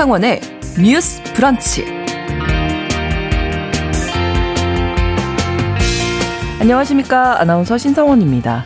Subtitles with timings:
[0.00, 0.40] 신성원의
[0.82, 1.84] 뉴스 브런치.
[6.58, 7.38] 안녕하십니까.
[7.38, 8.64] 아나운서 신성원입니다.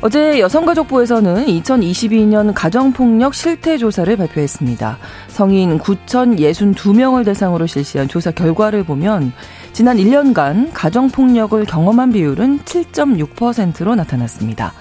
[0.00, 4.96] 어제 여성가족부에서는 2022년 가정폭력 실태조사를 발표했습니다.
[5.28, 9.34] 성인 9,062명을 대상으로 실시한 조사 결과를 보면
[9.74, 14.72] 지난 1년간 가정폭력을 경험한 비율은 7.6%로 나타났습니다.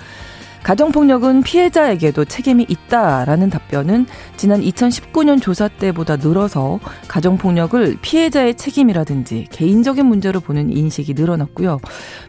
[0.69, 4.05] 가정폭력은 피해자에게도 책임이 있다라는 답변은
[4.37, 11.79] 지난 2019년 조사 때보다 늘어서 가정폭력을 피해자의 책임이라든지 개인적인 문제로 보는 인식이 늘어났고요.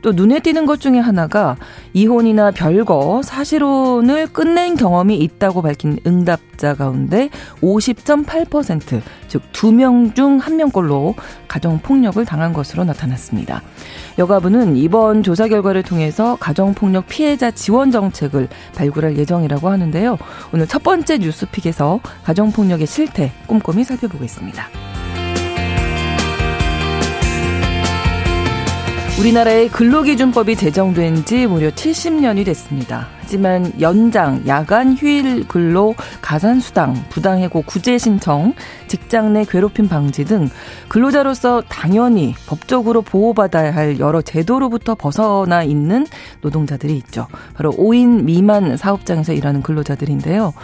[0.01, 1.59] 또 눈에 띄는 것 중에 하나가
[1.93, 7.29] 이혼이나 별거, 사실혼을 끝낸 경험이 있다고 밝힌 응답자 가운데
[7.61, 11.15] 50.8%, 즉 2명 중 1명꼴로
[11.47, 13.61] 가정폭력을 당한 것으로 나타났습니다.
[14.19, 20.19] 여가부는 이번 조사 결과를 통해서 가정폭력 피해자 지원 정책을 발굴할 예정이라고 하는데요.
[20.53, 25.00] 오늘 첫 번째 뉴스픽에서 가정폭력의 실태 꼼꼼히 살펴보겠습니다.
[29.21, 33.07] 우리나라의 근로기준법이 제정된 지 무려 70년이 됐습니다.
[33.21, 38.55] 하지만 연장, 야간 휴일 근로, 가산수당, 부당해고 구제 신청,
[38.89, 40.49] 직장 내 괴롭힘 방지 등
[40.89, 46.07] 근로자로서 당연히 법적으로 보호받아야 할 여러 제도로부터 벗어나 있는
[46.41, 47.27] 노동자들이 있죠.
[47.53, 50.55] 바로 5인 미만 사업장에서 일하는 근로자들인데요.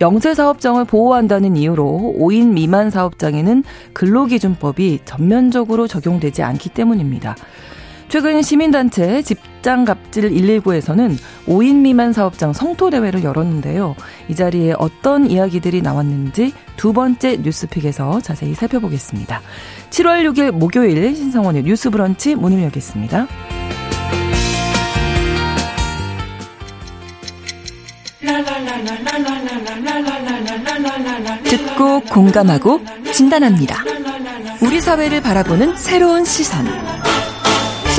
[0.00, 7.36] 영세 사업장을 보호한다는 이유로 5인 미만 사업장에는 근로기준법이 전면적으로 적용되지 않기 때문입니다.
[8.10, 11.16] 최근 시민단체 집장갑질 119에서는
[11.46, 13.94] 5인 미만 사업장 성토대회를 열었는데요.
[14.26, 19.40] 이 자리에 어떤 이야기들이 나왔는지 두 번째 뉴스픽에서 자세히 살펴보겠습니다.
[19.90, 23.28] 7월 6일 목요일 신성원의 뉴스 브런치 문을 열겠습니다.
[31.44, 32.80] 듣고 공감하고
[33.12, 33.84] 진단합니다.
[34.62, 36.66] 우리 사회를 바라보는 새로운 시선.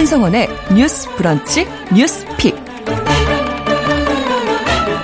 [0.01, 2.55] 신성원의 뉴스 브런치 뉴스 픽.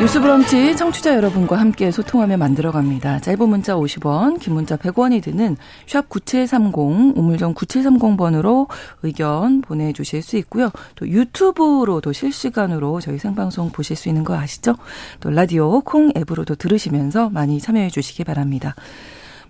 [0.01, 3.19] 뉴스 브런치 청취자 여러분과 함께 소통하며 만들어갑니다.
[3.19, 8.67] 짧은 문자 50원, 긴 문자 100원이 드는 샵 9730, 우물정 9730번으로
[9.03, 10.71] 의견 보내주실 수 있고요.
[10.95, 14.77] 또 유튜브로도 실시간으로 저희 생방송 보실 수 있는 거 아시죠?
[15.19, 18.73] 또 라디오 콩 앱으로도 들으시면서 많이 참여해 주시기 바랍니다.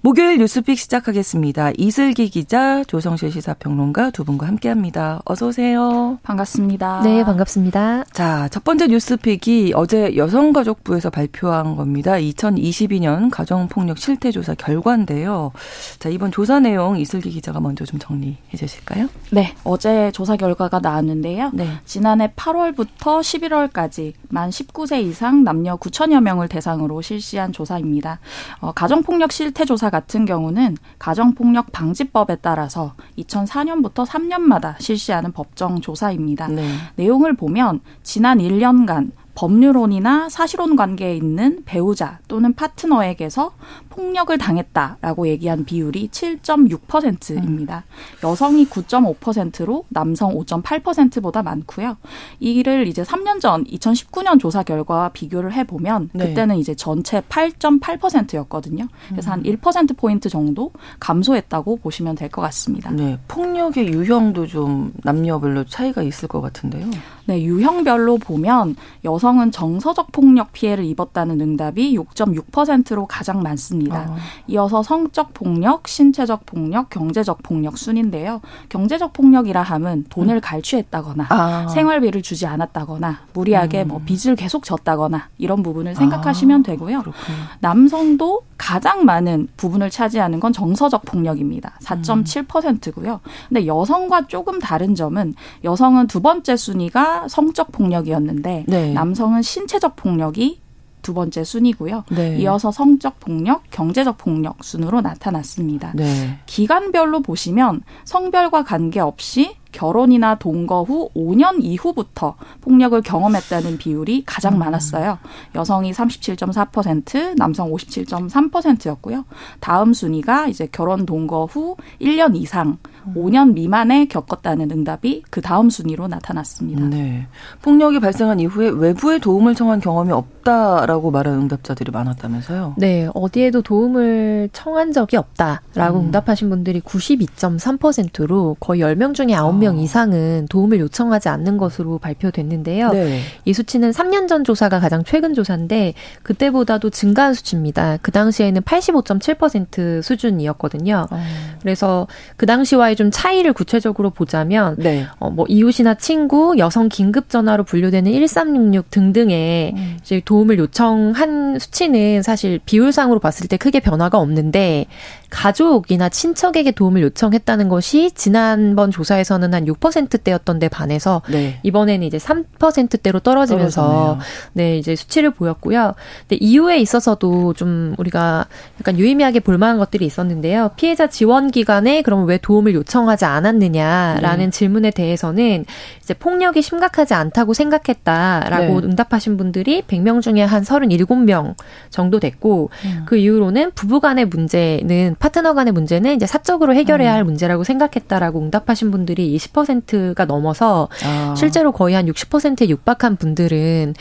[0.02, 1.72] 목요일 뉴스픽 시작하겠습니다.
[1.78, 5.22] 이슬기 기자, 조성실 시사평론가 두 분과 함께합니다.
[5.26, 6.20] 어서 오세요.
[6.24, 7.02] 반갑습니다.
[7.04, 8.06] 네, 반갑습니다.
[8.14, 12.14] 자, 첫 번째 뉴스픽이 어제 여성가족부에서 발표한 겁니다.
[12.14, 15.52] 2022년 가정폭력 실태조사 결과인데요.
[16.00, 19.08] 자, 이번 조사 내용 이슬기 기자가 먼저 좀 정리해 주실까요?
[19.32, 21.52] 네, 어제 조사 결과가 나왔는데요.
[21.54, 21.68] 네.
[21.86, 28.20] 지난해 8월부터 11월까지 만 19세 이상 남녀 9천여 명을 대상으로 실시한 조사입니다.
[28.60, 36.48] 어, 가정폭력 실태조사 같은 경우는 가정폭력 방지법에 따라서 2004년부터 3년마다 실시하는 법정 조사입니다.
[36.48, 36.68] 네.
[36.96, 43.52] 내용을 보면 지난 1년간 법률혼이나 사실혼 관계에 있는 배우자 또는 파트너에게서
[43.90, 47.84] 폭력을 당했다라고 얘기한 비율이 7.6%입니다.
[47.86, 48.28] 음.
[48.28, 51.98] 여성이 9.5%로 남성 5.8%보다 많고요.
[52.40, 56.30] 이를 이제 3년 전 2019년 조사 결과와 비교를 해보면 네.
[56.30, 56.62] 그때는 네.
[56.62, 58.88] 이제 전체 8.8%였거든요.
[59.10, 59.96] 그래서 한1% 음.
[59.96, 62.92] 포인트 정도 감소했다고 보시면 될 것 같습니다.
[62.92, 66.88] 네, 폭력의 유형도 좀 남녀별로 차이가 있을 것 같은데요.
[67.28, 73.98] 네, 유형별로 보면 여성은 정서적 폭력 피해를 입었다는 응답이 6.6%로 가장 많습니다.
[73.98, 74.16] 아.
[74.48, 78.40] 이어서 성적 폭력, 신체적 폭력, 경제적 폭력 순인데요.
[78.70, 80.42] 경제적 폭력이라 함은 돈을 음.
[80.42, 81.68] 갈취했다거나 아.
[81.68, 83.88] 생활비를 주지 않았다거나 무리하게 음.
[83.90, 86.64] 뭐 빚을 계속 졌다거나 이런 부분을 생각하시면 아.
[86.64, 87.02] 되고요.
[87.02, 87.38] 그렇군요.
[87.60, 91.74] 남성도 가장 많은 부분을 차지하는 건 정서적 폭력입니다.
[91.82, 93.20] 4.7%고요.
[93.50, 95.34] 근데 여성과 조금 다른 점은
[95.64, 98.94] 여성은 두 번째 순위가 성적 폭력이었는데 네.
[98.94, 100.60] 남성은 신체적 폭력이
[101.02, 102.04] 두 번째 순이고요.
[102.12, 102.38] 네.
[102.38, 105.94] 이어서 성적 폭력, 경제적 폭력 순으로 나타났습니다.
[105.96, 106.38] 네.
[106.46, 114.60] 기간별로 보시면 성별과 관계없이 결혼이나 동거 후 5년 이후부터 폭력을 경험했다는 비율이 가장 음.
[114.60, 115.20] 많았어요.
[115.56, 119.24] 여성이 37.4%, 남성 57.3%였고요.
[119.60, 122.78] 다음 순위가 이제 결혼 동거 후 1년 이상, 음.
[123.16, 126.86] 5년 미만에 겪었다는 응답이 그 다음 순위로 나타났습니다.
[126.86, 127.28] 네.
[127.62, 132.76] 폭력이 발생한 이후에 외부의 도움을 청한 경험이 없다라고 말한 응답자들이 많았다면서요?
[132.78, 136.06] 네, 어디에도 도움을 청한 적이 없다라고 음.
[136.06, 142.92] 응답하신 분들이 92.3%로 거의 10명 중에 9명 명 이상은 도움을 요청하지 않는 것으로 발표됐는데요.
[142.92, 143.22] 네.
[143.46, 145.94] 이 수치는 3년 전 조사가 가장 최근 조사인데
[146.24, 147.98] 그때보다도 증가한 수치입니다.
[148.02, 151.08] 그 당시에는 85.7% 수준이었거든요.
[151.10, 151.20] 어.
[151.62, 155.06] 그래서 그 당시와의 좀 차이를 구체적으로 보자면 네.
[155.20, 159.98] 어, 뭐 이웃이나 친구, 여성 긴급 전화로 분류되는 1366 등등의 음.
[160.02, 164.88] 이제 도움을 요청한 수치는 사실 비율상으로 봤을 때 크게 변화가 없는데
[165.30, 171.60] 가족이나 친척에게 도움을 요청했다는 것이 지난번 조사에서는 한 6%대였던 데 반해서 네.
[171.64, 174.20] 이번에는 이제 3%대로 떨어지면서 떨어졌네요.
[174.54, 175.94] 네, 이제 수치를 보였고요.
[176.22, 178.46] 근데 이후에 있어서도 좀 우리가
[178.80, 180.72] 약간 유의미하게 볼 만한 것들이 있었는데요.
[180.78, 184.50] 피해자 지원 기관에 그러면 왜 도움을 요청하지 않았느냐라는 네.
[184.50, 185.66] 질문에 대해서는
[186.02, 188.88] 이제 폭력이 심각하지 않다고 생각했다라고 네.
[188.88, 191.56] 응답하신 분들이 100명 중에 한 37명
[191.90, 193.04] 정도 됐고 음.
[193.06, 197.28] 그 이후로는 부부 간의 문제는 파트너 간의 문제는 이제 사적으로 해결해야 할 음.
[197.28, 201.34] 문제라고 생각했다라고 응답하신 분들이 20%가 넘어서 아.
[201.36, 203.96] 실제로 거의 한 60%에 육박한 분들은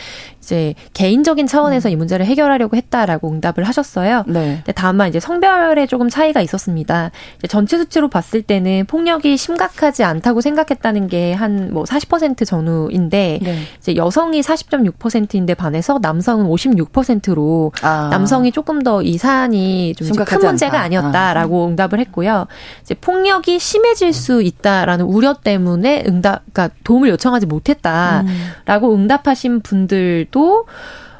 [0.46, 1.92] 이제 개인적인 차원에서 음.
[1.92, 4.22] 이 문제를 해결하려고 했다라고 응답을 하셨어요.
[4.28, 4.56] 네.
[4.58, 7.10] 근데 다만 이제 성별에 조금 차이가 있었습니다.
[7.48, 13.58] 전체 수치로 봤을 때는 폭력이 심각하지 않다고 생각했다는 게 한 뭐 40% 전후인데 네.
[13.78, 18.08] 이제 여성이 40.6%인데 반해서 남성은 56%로 아.
[18.10, 20.80] 남성이 조금 더 이 사안이 좀 큰 문제가.
[20.80, 21.68] 아니었다라고 아.
[21.68, 22.46] 응답을 했고요.
[22.82, 29.00] 이제 폭력이 심해질 수 있다라는 우려 때문에 응답, 그러니까 도움을 요청하지 못했다라고 음.
[29.00, 30.66] 응답하신 분들 도또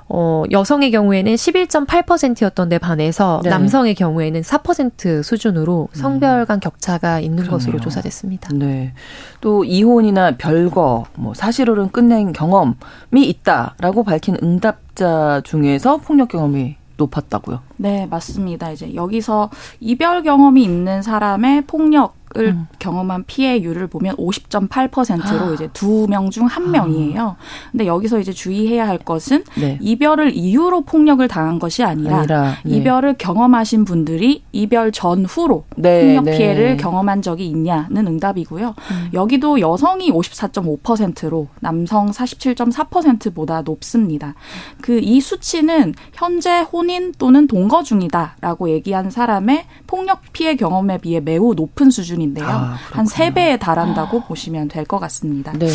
[0.09, 3.51] 어, 여성의 경우에는 11.8%였던 데 반해서 네.
[3.51, 7.51] 남성의 경우에는 4% 수준으로 성별 간 격차가 있는 그러네요.
[7.51, 8.51] 것으로 조사됐습니다.
[8.55, 8.93] 네.
[9.41, 12.77] 또 이혼이나 별거, 뭐 사실혼은 끝낸 경험이
[13.15, 17.61] 있다라고 밝힌 응답자 중에서 폭력 경험이 높았다고요?
[17.77, 18.71] 네, 맞습니다.
[18.71, 19.51] 이제 여기서
[19.81, 22.67] 이별 경험이 있는 사람의 폭력 을 음.
[22.81, 25.55] 경험한 피해율을 보면 50.8%로 아.
[25.55, 27.37] 이제 두 명 중 한 명이에요.
[27.71, 29.79] 근데 여기서 이제 주의해야 할 것은 네.
[29.81, 32.77] 이별을 이유로 폭력을 당한 것이 아니라, 아니라 네.
[32.77, 36.37] 이별을 경험하신 분들이 이별 전후로 네, 폭력 네.
[36.37, 38.75] 피해를 경험한 적이 있냐는 응답이고요.
[38.91, 39.09] 음.
[39.15, 44.35] 여기도 여성이 54.5%로 남성 47.4%보다 높습니다.
[44.83, 51.55] 그 이 수치는 현재 혼인 또는 동거 중이다라고 얘기한 사람의 폭력 피해 경험에 비해 매우
[51.55, 52.47] 높은 수준인데요.
[52.47, 55.53] 아, 한 세 배에 달한다고 보시면 될 것 같습니다.
[55.53, 55.69] 네.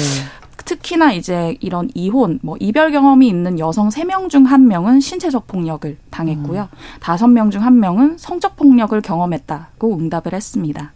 [0.64, 5.98] 특히나 이제 이런 이혼, 뭐 이별 경험이 있는 여성 세 명 중 한명은 신체적 폭력을
[6.12, 6.62] 당했고요.
[6.72, 6.78] 음.
[7.02, 7.34] 다섯 음.
[7.34, 10.94] 명중 한명은 성적 폭력을 경험했다고 응답을 했습니다.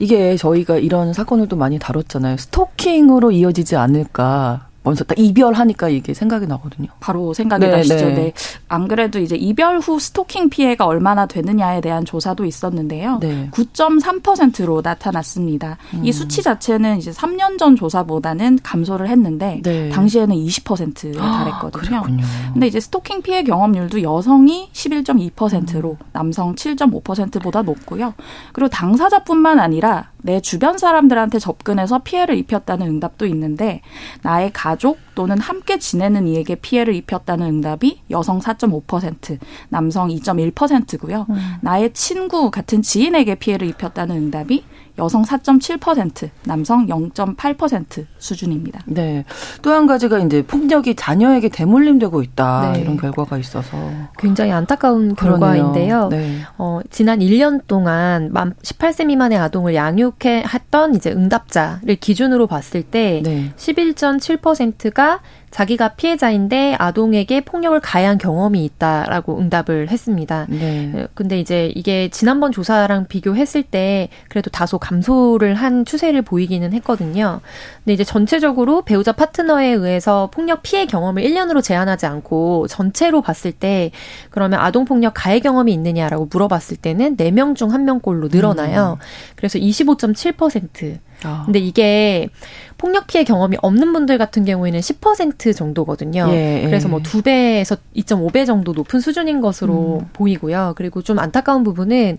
[0.00, 2.36] 이게 저희가 이런 사건을 또 많이 다뤘잖아요.
[2.38, 4.66] 스토킹으로 이어지지 않을까.
[4.84, 6.88] 먼저 딱 이별하니까 이게 생각이 나거든요.
[7.00, 7.94] 바로 생각이 네, 나시죠.
[7.94, 8.14] 네.
[8.14, 8.32] 네.
[8.68, 13.18] 안 그래도 이제 이별 후 스토킹 피해가 얼마나 되느냐에 대한 조사도 있었는데요.
[13.20, 13.48] 네.
[13.50, 15.78] 9.3%로 나타났습니다.
[15.94, 16.04] 음.
[16.04, 19.88] 이 수치 자체는 이제 3년 전 조사보다는 감소를 했는데 네.
[19.88, 21.96] 당시에는 20%에 아, 달했거든요.
[21.96, 26.06] 아, 근데 이제 스토킹 피해 경험률도 여성이 11.2%로 음.
[26.12, 28.12] 남성 7.5%보다 높고요.
[28.52, 33.82] 그리고 당사자뿐만 아니라 내 주변 사람들한테 접근해서 피해를 입혔다는 응답도 있는데
[34.22, 39.38] 나의 가족 또는 함께 지내는 이에게 피해를 입혔다는 응답이 여성 4.5%,
[39.68, 41.26] 남성 2.1%고요.
[41.28, 41.36] 음.
[41.60, 44.64] 나의 친구 같은 지인에게 피해를 입혔다는 응답이
[44.98, 48.80] 여성 4.7%, 남성 0.8% 수준입니다.
[48.86, 49.24] 네.
[49.62, 52.72] 또 한 가지가 이제 폭력이 자녀에게 대물림되고 있다.
[52.74, 52.80] 네.
[52.82, 53.76] 이런 결과가 있어서.
[54.18, 56.08] 굉장히 안타까운 결과인데요.
[56.08, 56.38] 네.
[56.58, 63.20] 어, 지난 1년 동안 만 18세 미만의 아동을 양육해 했던 이제 응답자를 기준으로 봤을 때
[63.24, 63.52] 네.
[63.56, 65.20] 11.7%가
[65.54, 70.46] 자기가 피해자인데 아동에게 폭력을 가해한 경험이 있다라고 응답을 했습니다.
[70.48, 70.90] 네.
[70.92, 77.40] 어, 근데 이제 이게 지난번 조사랑 비교했을 때 그래도 다소 감소를 한 추세를 보이기는 했거든요.
[77.84, 83.92] 근데 이제 전체적으로 배우자 파트너에 의해서 폭력 피해 경험을 1년으로 제한하지 않고 전체로 봤을 때
[84.30, 88.98] 그러면 아동 폭력 가해 경험이 있느냐라고 물어봤을 때는 4명 중 1명꼴로 늘어나요.
[89.00, 89.04] 음.
[89.36, 90.98] 그래서 25.7%.
[91.22, 91.42] 아.
[91.44, 92.28] 근데 이게
[92.78, 96.26] 폭력 피해 경험이 없는 분들 같은 경우에는 10% 정도거든요.
[96.30, 96.66] 예, 예.
[96.66, 100.08] 그래서 뭐 2배에서 2.5배 정도 높은 수준인 것으로 음.
[100.12, 100.74] 보이고요.
[100.76, 102.18] 그리고 좀 안타까운 부분은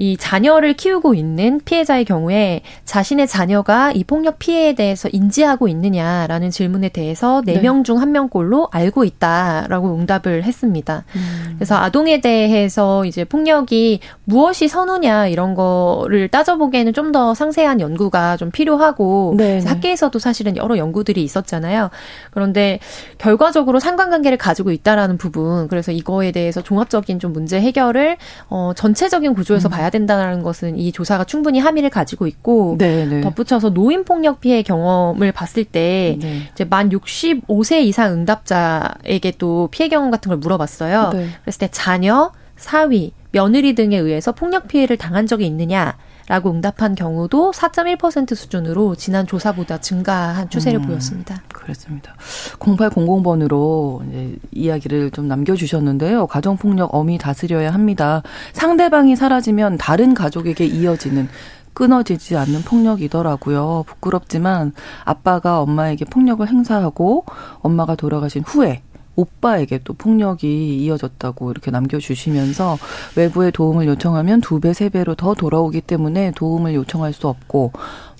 [0.00, 6.88] 이 자녀를 키우고 있는 피해자의 경우에 자신의 자녀가 이 폭력 피해에 대해서 인지하고 있느냐라는 질문에
[6.88, 11.04] 대해서 4명 중 1명꼴로 알고 있다라고 응답을 했습니다.
[11.16, 11.52] 음.
[11.56, 18.52] 그래서 아동에 대해서 이제 폭력이 무엇이 선우냐 이런 거를 따져보기에는 좀 더 상세한 연구가 좀
[18.52, 21.90] 필요하고 학계에서도 사실은 여러 연구들이 있었잖아요.
[22.30, 22.78] 그런데
[23.18, 28.16] 결과적으로 상관관계를 가지고 있다라는 부분 그래서 이거에 대해서 종합적인 좀 문제 해결을
[28.48, 29.70] 어 전체적인 구조에서 음.
[29.70, 33.20] 봐야 된다는 것은 이 조사가 충분히 함의를 가지고 있고 네, 네.
[33.20, 36.42] 덧붙여서 노인 폭력 피해 경험을 봤을 때 네.
[36.52, 41.10] 이제 만 65세 이상 응답자에게 또 피해 경험 같은 걸 물어봤어요.
[41.12, 41.28] 네.
[41.42, 45.96] 그랬을 때 자녀, 사위, 며느리 등에 의해서 폭력 피해를 당한 적이 있느냐?
[46.30, 51.42] 라고 응답한 경우도 4.1% 수준으로 지난 조사보다 증가한 추세를 음, 보였습니다.
[51.60, 52.14] 그렇습니다.
[52.58, 56.26] 0800번으로 이제 이야기를 좀 남겨주셨는데요.
[56.26, 58.22] 가정폭력 엄히 다스려야 합니다.
[58.52, 61.28] 상대방이 사라지면 다른 가족에게 이어지는
[61.72, 63.84] 끊어지지 않는 폭력이더라고요.
[63.86, 64.72] 부끄럽지만
[65.04, 67.24] 아빠가 엄마에게 폭력을 행사하고
[67.60, 68.82] 엄마가 돌아가신 후에
[69.16, 72.78] 오빠에게 또 폭력이 이어졌다고 이렇게 남겨주시면서
[73.16, 77.72] 외부의 도움을 요청하면 두 배, 세 배로 더 돌아오기 때문에 도움을 요청할 수 없고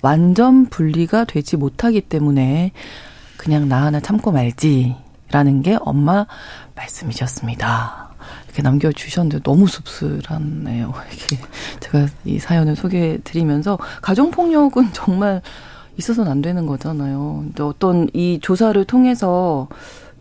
[0.03, 2.71] 완전 분리가 되지 못하기 때문에
[3.41, 6.27] 그냥 나 하나 참고 말지라는 게 엄마
[6.75, 8.09] 말씀이셨습니다.
[8.45, 10.93] 이렇게 남겨주셨는데 너무 씁쓸하네요.
[11.11, 11.37] 이게
[11.79, 15.41] 제가 이 사연을 소개해 드리면서 가정폭력은 정말
[15.97, 17.37] 있어서는 안 되는 거잖아요.
[17.45, 19.67] 근데 어떤 이 조사를 통해서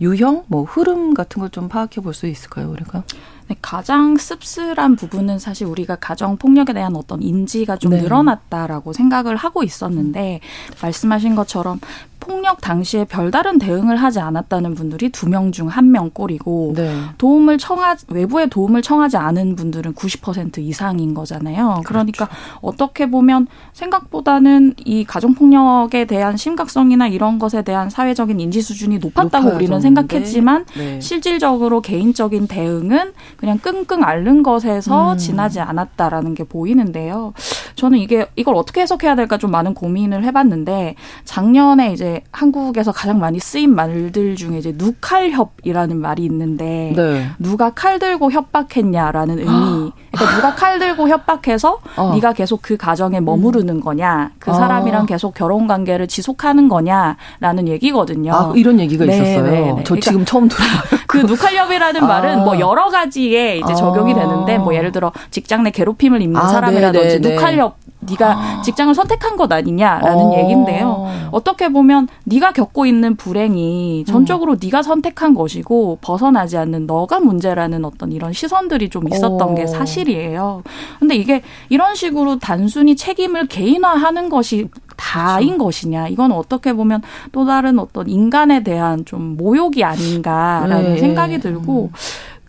[0.00, 3.02] 유형, 뭐 흐름 같은 걸 좀 파악해 볼 수 있을까요, 우리가?
[3.50, 8.00] 네, 가장 씁쓸한 부분은 사실 우리가 가정 폭력에 대한 어떤 인지가 좀 네.
[8.00, 10.38] 늘어났다라고 생각을 하고 있었는데
[10.80, 11.80] 말씀하신 것처럼
[12.20, 16.94] 폭력 당시에 별다른 대응을 하지 않았다는 분들이 두 명 중 한 명 꼴이고 네.
[17.18, 21.80] 도움을 청하 외부의 도움을 청하지 않은 분들은 90% 이상인 거잖아요.
[21.86, 22.58] 그러니까 그렇죠.
[22.60, 29.48] 어떻게 보면 생각보다는 이 가정 폭력에 대한 심각성이나 이런 것에 대한 사회적인 인지 수준이 높았다고
[29.56, 31.00] 우리는 생각했지만 네.
[31.00, 35.16] 실질적으로 개인적인 대응은 그냥 끙끙 앓는 것에서 음.
[35.16, 37.32] 지나지 않았다라는 게 보이는데요.
[37.74, 40.94] 저는 이게 이걸 어떻게 해석해야 될까 좀 많은 고민을 해봤는데
[41.24, 47.28] 작년에 이제 한국에서 가장 많이 쓰인 말들 중에 이제 누칼협이라는 말이 있는데 네.
[47.38, 49.92] 누가 칼 들고 협박했냐라는 의미.
[50.10, 52.12] 그러니까 누가 칼 들고 협박해서 어.
[52.14, 53.80] 네가 계속 그 가정에 머무르는 음.
[53.80, 55.06] 거냐, 그 사람이랑 아.
[55.06, 58.32] 계속 결혼 관계를 지속하는 거냐라는 얘기거든요.
[58.34, 59.42] 아, 이런 얘기가 네, 있었어요.
[59.42, 59.68] 네, 네.
[59.78, 60.68] 저 그러니까 지금 처음 들어요.
[61.06, 62.06] 그 누칼협이라는 아.
[62.06, 66.48] 말은 뭐 여러 가지에 이제 적용이 되는데 뭐 예를 들어 직장 내 괴롭힘을 입는 아,
[66.48, 68.62] 사람이라든지 네, 네, 누칼협 네가 아.
[68.62, 70.38] 직장을 선택한 것 아니냐라는 어.
[70.38, 71.06] 얘기인데요.
[71.30, 74.58] 어떻게 보면 네가 겪고 있는 불행이 전적으로 음.
[74.62, 79.54] 네가 선택한 것이고 벗어나지 않는 너가 문제라는 어떤 이런 시선들이 좀 있었던 오.
[79.54, 80.62] 게 사실이에요.
[80.98, 85.64] 근데 이게 이런 식으로 단순히 책임을 개인화하는 것이 다인 그렇죠.
[85.64, 87.02] 것이냐 이건 어떻게 보면
[87.32, 90.98] 또 다른 어떤 인간에 대한 좀 모욕이 아닌가라는 네.
[90.98, 91.90] 생각이 들고 음.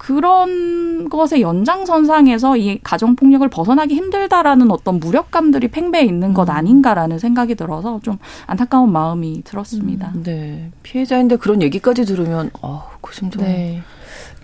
[0.02, 6.56] 그런 것의 연장선상에서 이 가정폭력을 벗어나기 힘들다라는 어떤 무력감들이 팽배해 있는 것 음.
[6.56, 8.18] 아닌가라는 생각이 들어서 좀
[8.48, 10.12] 안타까운 마음이 들었습니다.
[10.16, 10.72] 음, 네.
[10.82, 13.44] 피해자인데 그런 얘기까지 들으면, 어, 그 심정.
[13.44, 13.84] 네.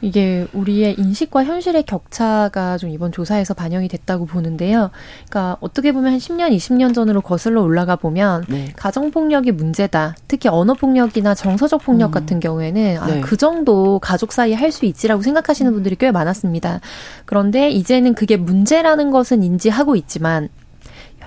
[0.02, 4.92] 이게 우리의 인식과 현실의 격차가 좀 이번 조사에서 반영이 됐다고 보는데요.
[5.30, 8.72] 그러니까 어떻게 보면 한 10년, 20년 전으로 거슬러 올라가 보면 네.
[8.76, 10.16] 가정 폭력이 문제다.
[10.28, 12.12] 특히 언어 폭력이나 정서적 폭력 음.
[12.12, 13.20] 같은 경우에는 아, 네.
[13.20, 16.80] 아, 그 정도 가족 사이에 할수 있지라고 생각하시는 분들이 꽤 많았습니다.
[17.26, 20.50] 그런데 이제는 그게 문제라는 것은 인지하고 있지만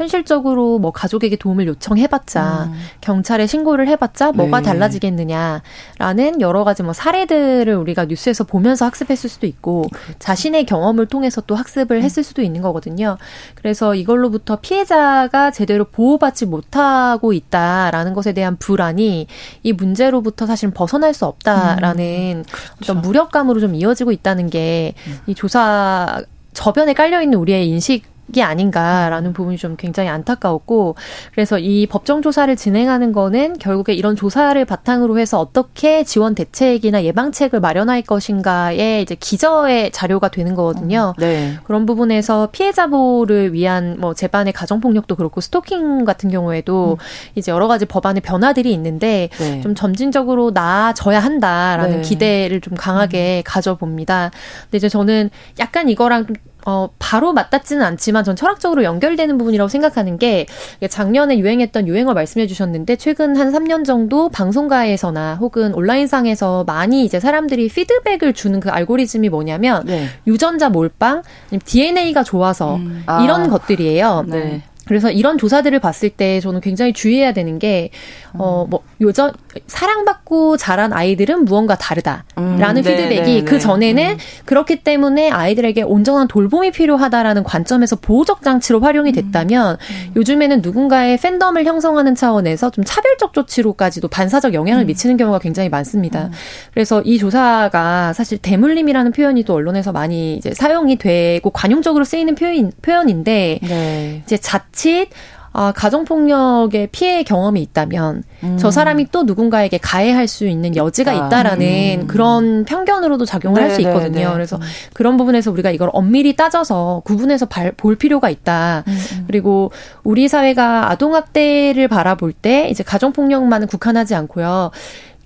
[0.00, 2.74] 현실적으로 뭐 가족에게 도움을 요청해봤자 음.
[3.02, 4.66] 경찰에 신고를 해봤자 뭐가 네.
[4.66, 10.18] 달라지겠느냐라는 여러 가지 뭐 사례들을 우리가 뉴스에서 보면서 학습했을 수도 있고 그렇죠.
[10.18, 12.02] 자신의 경험을 통해서 또 학습을 음.
[12.02, 13.18] 했을 수도 있는 거거든요.
[13.54, 19.26] 그래서 이걸로부터 피해자가 제대로 보호받지 못하고 있다라는 것에 대한 불안이
[19.62, 22.04] 이 문제로부터 사실 벗어날 수 없다라는
[22.38, 22.44] 음.
[22.50, 22.92] 그렇죠.
[22.92, 24.94] 어떤 무력감으로 좀 이어지고 있다는 게이
[25.28, 25.34] 음.
[25.34, 30.94] 조사 저변에 깔려 있는 우리의 인식 이 아닌가라는 부분이 좀 굉장히 안타까웠고
[31.32, 37.60] 그래서 이 법정 조사를 진행하는 거는 결국에 이런 조사를 바탕으로 해서 어떻게 지원 대책이나 예방책을
[37.60, 41.14] 마련할 것인가에 이제 기저의 자료가 되는 거거든요.
[41.18, 41.54] 음, 네.
[41.64, 47.04] 그런 부분에서 피해자 보호를 위한 뭐 재반의 가정 폭력도 그렇고 스토킹 같은 경우에도 음.
[47.34, 49.60] 이제 여러 가지 법안의 변화들이 있는데 네.
[49.60, 52.02] 좀 점진적으로 나아져야 한다라는 네.
[52.02, 53.42] 기대를 좀 강하게 음.
[53.44, 54.30] 가져봅니다.
[54.64, 56.26] 근데 이제 저는 약간 이거랑
[56.66, 60.46] 어, 바로 맞닿지는 않지만 전 철학적으로 연결되는 부분이라고 생각하는 게
[60.88, 67.68] 작년에 유행했던 유행어 말씀해 주셨는데 최근 한 3년 정도 방송가에서나 혹은 온라인상에서 많이 이제 사람들이
[67.68, 70.06] 피드백을 주는 그 알고리즘이 뭐냐면 네.
[70.26, 71.22] 유전자 몰빵,
[71.64, 73.04] DNA가 좋아서 음.
[73.22, 73.48] 이런 아.
[73.48, 74.24] 것들이에요.
[74.28, 74.62] 네.
[74.86, 77.90] 그래서 이런 조사들을 봤을 때 저는 굉장히 주의해야 되는 게,
[78.34, 79.32] 어, 뭐, 요전,
[79.66, 84.18] 사랑받고 자란 아이들은 무언가 다르다라는 음, 피드백이 네, 네, 그 전에는 음.
[84.44, 90.12] 그렇기 때문에 아이들에게 온전한 돌봄이 필요하다라는 관점에서 보호적 장치로 활용이 됐다면 음.
[90.16, 94.86] 요즘에는 누군가의 팬덤을 형성하는 차원에서 좀 차별적 조치로까지도 반사적 영향을 음.
[94.86, 96.26] 미치는 경우가 굉장히 많습니다.
[96.26, 96.32] 음.
[96.72, 102.72] 그래서 이 조사가 사실 대물림이라는 표현이 또 언론에서 많이 이제 사용이 되고 관용적으로 쓰이는 표현
[102.82, 104.22] 표현인데 네.
[104.24, 105.08] 이제 자칫
[105.52, 108.56] 아, 가정폭력의 피해 경험이 있다면 음.
[108.58, 112.06] 저 사람이 또 누군가에게 가해할 수 있는 여지가 아, 있다라는 음.
[112.06, 114.18] 그런 편견으로도 작용을 할수 네, 네, 있거든요.
[114.18, 114.32] 네, 네.
[114.32, 114.62] 그래서 음.
[114.92, 118.84] 그런 부분에서 우리가 이걸 엄밀히 따져서 구분해서 발, 볼 필요가 있다.
[118.86, 119.24] 음, 음.
[119.26, 119.72] 그리고
[120.04, 124.70] 우리 사회가 아동학대를 바라볼 때 이제 가정폭력만은 국한하지 않고요.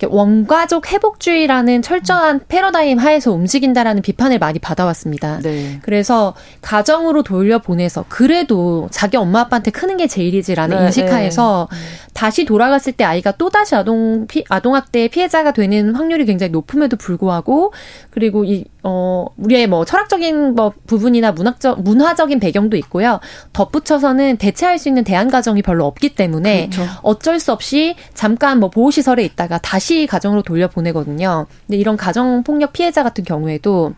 [0.03, 5.39] 원가족 회복주의라는 철저한 패러다임 하에서 움직인다라는 비판을 많이 받아왔습니다.
[5.39, 5.79] 네.
[5.83, 11.77] 그래서 가정으로 돌려보내서 그래도 자기 엄마 아빠한테 크는 게 제일이지라는 네, 인식하에서 네.
[12.13, 17.73] 다시 돌아갔을 때 아이가 또 다시 아동 피, 아동학대 피해자가 되는 확률이 굉장히 높음에도 불구하고
[18.09, 23.19] 그리고 이 어, 우리의 뭐 철학적인 뭐 부분이나 문학적, 문화적인 배경도 있고요.
[23.51, 26.91] 덧붙여서는 대체할 수 있는 대안가정이 별로 없기 때문에 그렇죠.
[27.01, 31.47] 어쩔 수 없이 잠깐 뭐 보호시설에 있다가 다시 가정으로 돌려보내거든요.
[31.65, 33.93] 근데 이런 가정폭력 피해자 같은 경우에도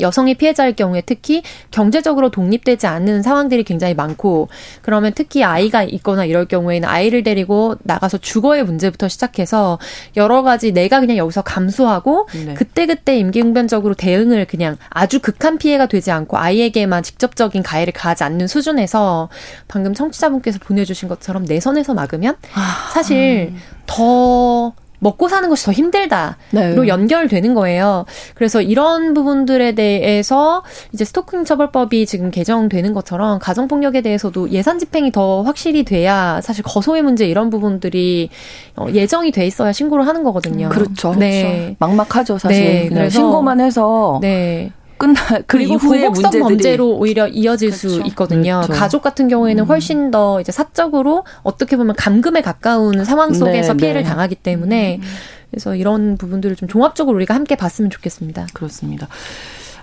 [0.00, 4.48] 여성이 피해자일 경우에 특히 경제적으로 독립되지 않는 상황들이 굉장히 많고
[4.82, 9.78] 그러면 특히 아이가 있거나 이럴 경우에는 아이를 데리고 나가서 주거의 문제부터 시작해서
[10.16, 12.54] 여러 가지 내가 그냥 여기서 감수하고 네.
[12.54, 19.28] 그때그때 임기응변적으로 대응을 그냥 아주 극한 피해가 되지 않고 아이에게만 직접적인 가해를 가하지 않는 수준에서
[19.68, 23.60] 방금 청취자분께서 보내주신 것처럼 내 선에서 막으면 아, 사실 음.
[23.86, 24.74] 더
[25.04, 26.74] 먹고 사는 것이 더 힘들다로 네.
[26.88, 28.06] 연결되는 거예요.
[28.34, 35.12] 그래서 이런 부분들에 대해서 이제 스토킹 처벌법이 지금 개정되는 것처럼 가정 폭력에 대해서도 예산 집행이
[35.12, 38.30] 더 확실히 돼야 사실 거소의 문제 이런 부분들이
[38.76, 40.70] 어, 예정이 돼 있어야 신고를 하는 거거든요.
[40.70, 41.14] 그렇죠.
[41.14, 41.42] 네.
[41.42, 41.76] 그렇죠.
[41.78, 42.64] 막막하죠, 사실.
[42.64, 42.88] 네.
[42.88, 44.72] 그냥 신고만 해서 네.
[45.04, 47.88] 끝나 그 이후의 문제들이 범죄로 오히려 이어질 그렇죠.
[47.88, 48.62] 수 있거든요.
[48.64, 48.72] 그렇죠.
[48.72, 49.68] 가족 같은 경우에는 음.
[49.68, 54.08] 훨씬 더 이제 사적으로 어떻게 보면 감금에 가까운 상황 네, 속에서 네, 피해를 네.
[54.08, 55.02] 당하기 때문에 음.
[55.50, 58.46] 그래서 이런 부분들을 좀 종합적으로 우리가 함께 봤으면 좋겠습니다.
[58.54, 59.08] 그렇습니다.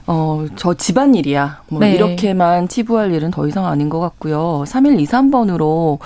[0.07, 1.63] 어, 저 집안일이야.
[1.69, 1.93] 뭐 네.
[1.93, 4.63] 이렇게만 치부할 일은 더 이상 아닌 것 같고요.
[4.65, 5.99] 3123번으로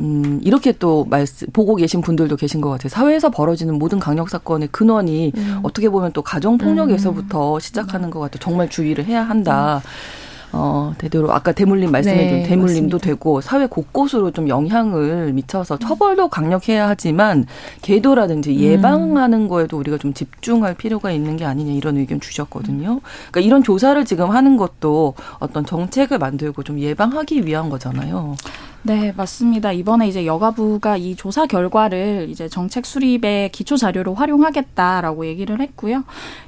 [0.00, 2.88] 음, 이렇게 또 말씀 보고 계신 분들도 계신 것 같아요.
[2.88, 5.60] 사회에서 벌어지는 모든 강력 사건의 근원이 음.
[5.62, 7.60] 어떻게 보면 또 가정 폭력에서부터 음.
[7.60, 8.38] 시작하는 것 같아요.
[8.40, 9.82] 정말 주의를 해야 한다.
[9.84, 10.27] 음.
[10.52, 12.98] 어, 대대로 아까 대물림 말씀해준 네, 대물림도 맞습니다.
[12.98, 17.46] 되고 사회 곳곳으로 좀 영향을 미쳐서 처벌도 강력해야 하지만
[17.82, 18.58] 계도라든지 음.
[18.58, 19.48] 예방하는 음.
[19.48, 23.00] 거에도 우리가 좀 집중할 필요가 있는 게 아니냐 이런 의견 주셨거든요.
[23.30, 28.36] 그러니까 이런 조사를 지금 하는 것도 어떤 정책을 만들고 좀 예방하기 위한 거잖아요.
[28.88, 29.70] 네, 맞습니다.
[29.70, 36.04] 이번에 이제 여가부가 이 조사 결과를 이제 정책 수립의 기초 자료로 활용하겠다라고 얘기를 했고요.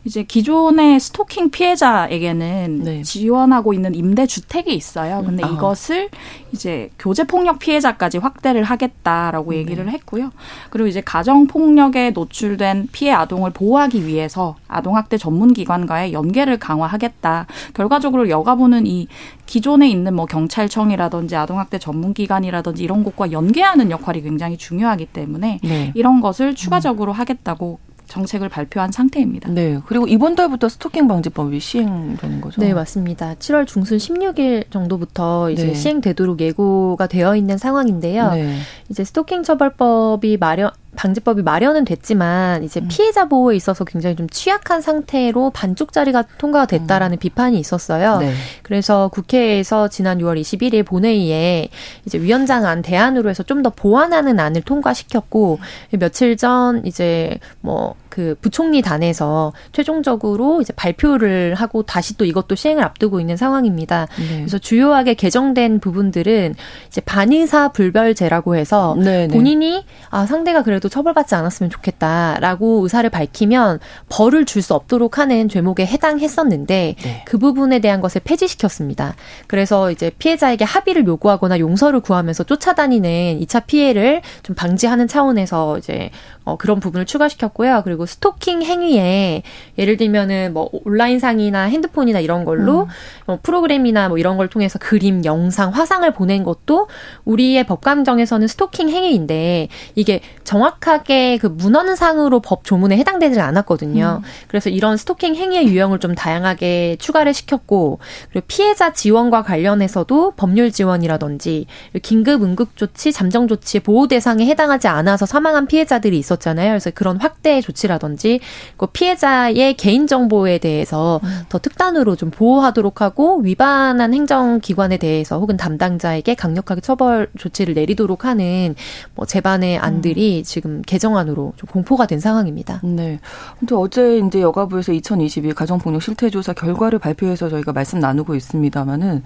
[0.07, 3.03] 이제 기존의 스토킹 피해자에게는 네.
[3.03, 5.23] 지원하고 있는 임대 주택이 있어요.
[5.23, 5.49] 근데 아.
[5.49, 6.09] 이것을
[6.53, 9.59] 이제 교제 폭력 피해자까지 확대를 하겠다라고 네.
[9.59, 9.93] 얘기를 네.
[9.93, 10.31] 했고요.
[10.71, 17.47] 그리고 이제 가정 폭력에 노출된 피해 아동을 보호하기 위해서 아동학대 전문 기관과의 연계를 강화하겠다.
[17.75, 19.09] 결과적으로 여가부는 이
[19.51, 25.91] 기존에 있는 뭐 경찰청이라든지 아동학대 전문기관이라든지 이런 곳과 연계하는 역할이 굉장히 중요하기 때문에 네.
[25.97, 29.51] 이런 것을 추가적으로 하겠다고 정책을 발표한 상태입니다.
[29.51, 29.81] 네.
[29.87, 32.61] 그리고 이번 달부터 스토킹 방지법이 시행되는 거죠?
[32.61, 33.35] 네, 맞습니다.
[33.35, 35.75] 7월 중순 16일 정도부터 이제 네.
[35.75, 38.31] 시행되도록 예고가 되어 있는 상황인데요.
[38.31, 38.57] 네.
[38.89, 42.89] 이제 스토킹 처벌법이 마련 방지법이 마련은 됐지만 이제 음.
[42.91, 47.19] 피해자 보호에 있어서 굉장히 좀 취약한 상태로 반쪽짜리가 통과가 됐다라는 음.
[47.19, 48.19] 비판이 있었어요.
[48.19, 48.33] 네.
[48.63, 51.69] 그래서 국회에서 지난 6월 21일 본회의에
[52.07, 55.59] 이제 위원장안 대안으로 해서 좀 더 보완하는 안을 통과시켰고
[55.99, 63.21] 며칠 전 이제 뭐그 부총리 단에서 최종적으로 이제 발표를 하고 다시 또 이것도 시행을 앞두고
[63.21, 64.07] 있는 상황입니다.
[64.19, 64.37] 네.
[64.39, 66.55] 그래서 주요하게 개정된 부분들은
[66.87, 69.29] 이제 반의사 불별제라고 해서 네, 네.
[69.29, 75.87] 본인이 아 상대가 그래도 처벌받지 않았으면 좋겠다라고 의사를 밝히면 벌을 줄 수 없도록 하는 죄목에
[75.87, 77.23] 해당했었는데 네.
[77.25, 79.15] 그 부분에 대한 것을 폐지시켰습니다.
[79.47, 86.11] 그래서 이제 피해자에게 합의를 요구하거나 용서를 구하면서 쫓아다니는 2차 피해를 좀 방지하는 차원에서 이제
[86.45, 87.83] 어, 그런 부분을 추가시켰고요.
[87.85, 89.43] 그리고 스토킹 행위에
[89.79, 92.89] 예를 들면은 뭐 온라인상이나 핸드폰이나 이런 걸로 음.
[93.27, 96.89] 뭐 프로그램이나 뭐 이런 걸 통해서 그림, 영상, 화상을 보낸 것도
[97.25, 104.21] 우리의 법감정에서는 스토킹 행위인데 이게 정확하게 그 문헌상으로 법 조문에 해당되지 않았거든요.
[104.23, 104.29] 음.
[104.49, 111.67] 그래서 이런 스토킹 행위의 유형을 좀 다양하게 추가를 시켰고 그리고 피해자 지원과 관련해서도 법률 지원이라든지
[112.03, 116.71] 긴급 응급 조치, 잠정 조치 보호 대상에 해당하지 않아서 사망한 피해자들이 있었잖아요.
[116.71, 118.39] 그래서 그런 확대 조치 라든지
[118.77, 121.41] 그 피해자의 개인 정보에 대해서 음.
[121.49, 128.77] 더 특단으로 좀 보호하도록 하고 위반한 행정기관에 대해서 혹은 담당자에게 강력하게 처벌 조치를 내리도록 하는
[129.17, 130.43] 뭐 제반의 안들이 음.
[130.45, 132.81] 지금 개정안으로 좀 공포가 된 상황입니다.
[132.85, 133.19] 네.
[133.59, 139.25] 근데 어제 이제 여가부에서 2022 가정폭력 실태조사 결과를 발표해서 저희가 말씀 나누고 있습니다만은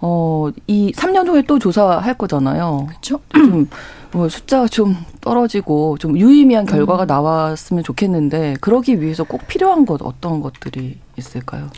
[0.00, 2.86] 어, 이 3년 후에 또 조사할 거잖아요.
[2.88, 3.20] 그렇죠.
[4.14, 7.06] 좀, 뭐, 숫자가 좀 떨어지고 좀 유의미한 결과가 음.
[7.08, 11.68] 나왔으면 좋겠는데, 그러기 위해서 꼭 필요한 것 어떤 것들이 있을까요?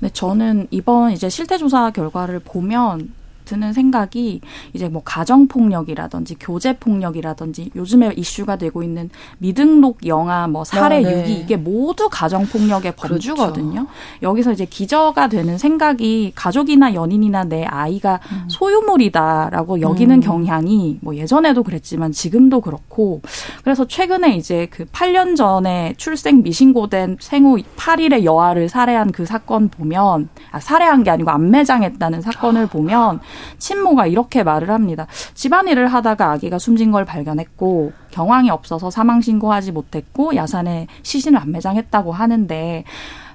[0.00, 3.12] 네, 저는 이번 이제 실태 조사 결과를 보면
[3.48, 4.40] 드는 생각이
[4.74, 9.08] 이제 뭐 가정 폭력이라든지 교제 폭력이라든지 요즘에 이슈가 되고 있는
[9.38, 11.20] 미등록 영아 뭐 살해 아, 네.
[11.20, 13.34] 유기 이게 모두 가정 폭력의 그렇죠.
[13.34, 13.70] 범주거든요.
[13.70, 13.88] 그렇죠.
[14.22, 18.44] 여기서 이제 기저가 되는 생각이 가족이나 연인이나 내 아이가 음.
[18.48, 20.20] 소유물이다라고 여기는 음.
[20.20, 23.22] 경향이 뭐 예전에도 그랬지만 지금도 그렇고
[23.64, 30.28] 그래서 최근에 이제 그 8년 전에 출생 미신고된 생후 8일의 여아를 살해한 그 사건 보면
[30.50, 33.20] 아 살해한 게 아니고 안매장했다는 사건을 보면
[33.58, 35.06] 친모가 이렇게 말을 합니다.
[35.34, 42.12] 집안일을 하다가 아기가 숨진 걸 발견했고 경황이 없어서 사망 신고하지 못했고 야산에 시신을 안 매장했다고
[42.12, 42.84] 하는데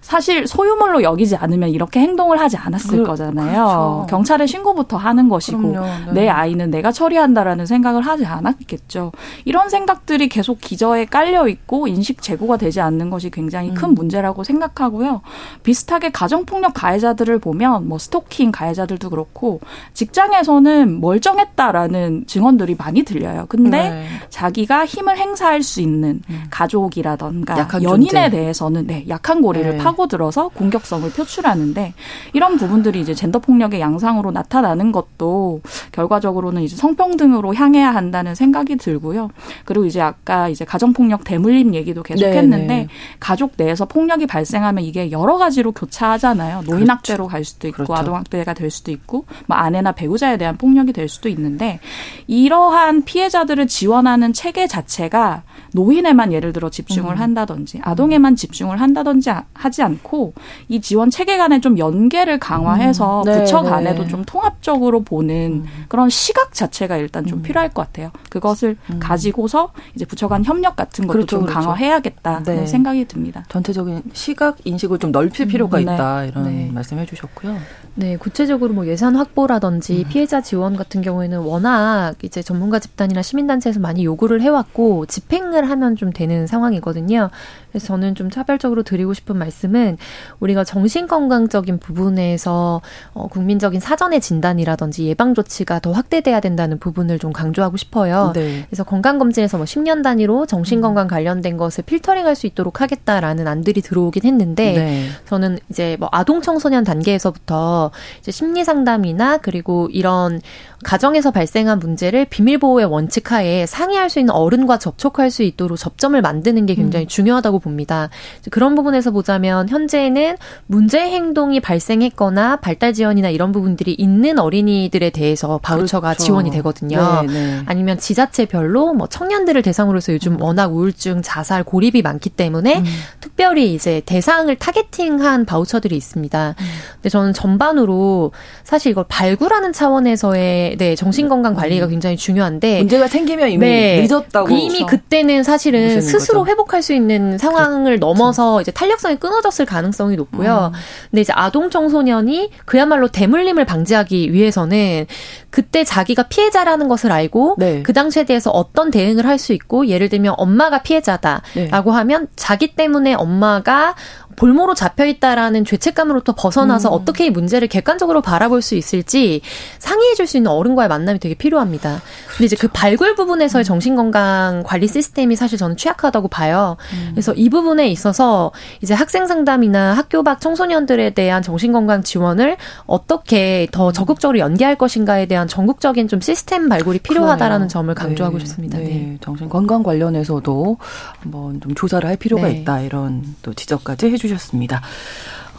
[0.03, 3.51] 사실 소유물로 여기지 않으면 이렇게 행동을 하지 않았을 그, 거잖아요.
[3.53, 4.05] 그렇죠.
[4.09, 6.11] 경찰에 신고부터 하는 것이고 네.
[6.13, 9.13] 내 아이는 내가 처리한다라는 생각을 하지 않았겠죠.
[9.45, 13.95] 이런 생각들이 계속 기저에 깔려 있고 인식 제고가 되지 않는 것이 굉장히 큰 음.
[13.95, 15.21] 문제라고 생각하고요.
[15.63, 19.61] 비슷하게 가정폭력 가해자들을 보면 뭐 스토킹 가해자들도 그렇고
[19.93, 23.45] 직장에서는 멀쩡했다라는 증언들이 많이 들려요.
[23.47, 24.05] 근데 네.
[24.29, 26.43] 자기가 힘을 행사할 수 있는 음.
[26.49, 28.29] 가족이라던가 연인에.
[28.29, 29.77] 대해서는 네, 약한 고리를 네.
[29.77, 31.93] 파 파고들어서 공격성을 표출하는데
[32.33, 39.29] 이런 부분들이 이제 젠더 폭력의 양상으로 나타나는 것도 결과적으로는 이제 성평등으로 향해야 한다는 생각이 들고요.
[39.65, 42.87] 그리고 이제 아까 이제 가정 폭력 대물림 얘기도 계속했는데 네, 네.
[43.19, 46.63] 가족 내에서 폭력이 발생하면 이게 여러 가지로 교차하잖아요.
[46.65, 47.31] 노인 학대로 그렇죠.
[47.31, 47.93] 갈 수도 있고 그렇죠.
[47.95, 51.79] 아동 학대가 될 수도 있고 뭐 아내나 배우자에 대한 폭력이 될 수도 있는데
[52.27, 57.19] 이러한 피해자들을 지원하는 체계 자체가 노인에만 예를 들어 집중을 음.
[57.19, 60.33] 한다든지 아동에만 집중을 한다든지 하지 않고
[60.69, 63.25] 이 지원 체계 간에 좀 연계를 강화해서 음.
[63.25, 63.69] 네, 부처 네.
[63.69, 64.09] 간에도 네.
[64.09, 65.85] 좀 통합적으로 보는 음.
[65.87, 67.43] 그런 시각 자체가 일단 좀 음.
[67.43, 68.11] 필요할 것 같아요.
[68.29, 68.99] 그것을 음.
[68.99, 71.59] 가지고서 이제 부처 간 협력 같은 것도 그렇죠, 좀 그렇죠.
[71.59, 72.65] 강화해야겠다는 네.
[72.65, 73.43] 생각이 듭니다.
[73.49, 75.83] 전체적인 시각 인식을 좀 넓힐 필요가 음.
[75.83, 76.27] 있다 네.
[76.29, 76.69] 이런 네.
[76.73, 77.57] 말씀해 주셨고요.
[77.95, 84.03] 네, 구체적으로 뭐 예산 확보라든지 피해자 지원 같은 경우에는 워낙 이제 전문가 집단이나 시민단체에서 많이
[84.03, 87.29] 요구를 해왔고 집행을 하면 좀 되는 상황이거든요.
[87.69, 89.97] 그래서 저는 좀 차별적으로 드리고 싶은 말씀은
[90.39, 92.81] 우리가 정신건강적인 부분에서
[93.13, 98.31] 어, 국민적인 사전의 진단이라든지 예방 조치가 더 확대돼야 된다는 부분을 좀 강조하고 싶어요.
[98.33, 98.65] 네.
[98.69, 104.73] 그래서 건강검진에서 뭐 10년 단위로 정신건강 관련된 것을 필터링할 수 있도록 하겠다라는 안들이 들어오긴 했는데
[104.73, 105.07] 네.
[105.25, 107.82] 저는 이제 뭐 아동 청소년 단계에서부터
[108.19, 110.41] 이제 심리 상담이나 그리고 이런
[110.83, 116.65] 가정에서 발생한 문제를 비밀보호의 원칙 하에 상의할 수 있는 어른과 접촉할 수 있도록 접점을 만드는
[116.65, 117.07] 게 굉장히 음.
[117.07, 118.09] 중요하다고 봅니다.
[118.51, 126.09] 그런 부분에서 보자면 현재는 문제 행동이 발생했거나 발달 지원이나 이런 부분들이 있는 어린이들에 대해서 바우처가
[126.09, 126.23] 그렇죠.
[126.23, 127.21] 지원이 되거든요.
[127.21, 127.63] 네, 네.
[127.65, 130.41] 아니면 지자체별로 뭐 청년들을 대상으로 해서 요즘 음.
[130.41, 132.85] 워낙 우울증, 자살, 고립이 많기 때문에 음.
[133.21, 136.55] 특별히 이제 대상을 타겟팅한 바우처들이 있습니다.
[136.59, 136.65] 음.
[136.95, 138.31] 근데 저는 전반 으로
[138.63, 141.91] 사실 이걸 발굴하는 차원에서의 네, 정신건강 관리가 음.
[141.91, 144.85] 굉장히 중요한데 문제가 생기면 이미 네, 늦었다고 이미 그렇죠.
[144.85, 146.51] 그때는 사실은 스스로 거죠.
[146.51, 148.05] 회복할 수 있는 상황을 그렇죠.
[148.05, 150.71] 넘어서 이제 탄력성이 끊어졌을 가능성이 높고요.
[150.73, 150.79] 음.
[151.11, 155.05] 근데 이제 아동 청소년이 그야말로 대물림을 방지하기 위해서는
[155.53, 157.83] 그때 자기가 피해자라는 것을 알고 네.
[157.83, 161.97] 그 당시에 대해서 어떤 대응을 할 수 있고 예를 들면 엄마가 피해자다라고 네.
[161.97, 163.95] 하면 자기 때문에 엄마가
[164.35, 166.93] 볼모로 잡혀 있다라는 죄책감으로부터 벗어나서 음.
[166.93, 169.41] 어떻게 이 문제를 객관적으로 바라볼 수 있을지
[169.79, 172.01] 상의해 줄 수 있는 어른과의 만남이 되게 필요합니다.
[172.31, 172.73] 근데 이제 그 그렇죠.
[172.73, 173.65] 발굴 부분에서의 음.
[173.65, 176.77] 정신건강 관리 시스템이 사실 저는 취약하다고 봐요.
[176.93, 177.09] 음.
[177.11, 183.89] 그래서 이 부분에 있어서 이제 학생 상담이나 학교 밖 청소년들에 대한 정신건강 지원을 어떻게 더
[183.89, 183.93] 음.
[183.93, 187.69] 적극적으로 연계할 것인가에 대한 전국적인 좀 시스템 발굴이 필요하다라는 그래요.
[187.69, 188.45] 점을 강조하고 네.
[188.45, 188.77] 싶습니다.
[188.77, 188.83] 네.
[188.83, 189.17] 네.
[189.21, 190.77] 정신 건강 관련해서도
[191.19, 192.53] 한번 좀 조사를 할 필요가 네.
[192.53, 194.81] 있다 이런 또 지적까지 해주셨습니다.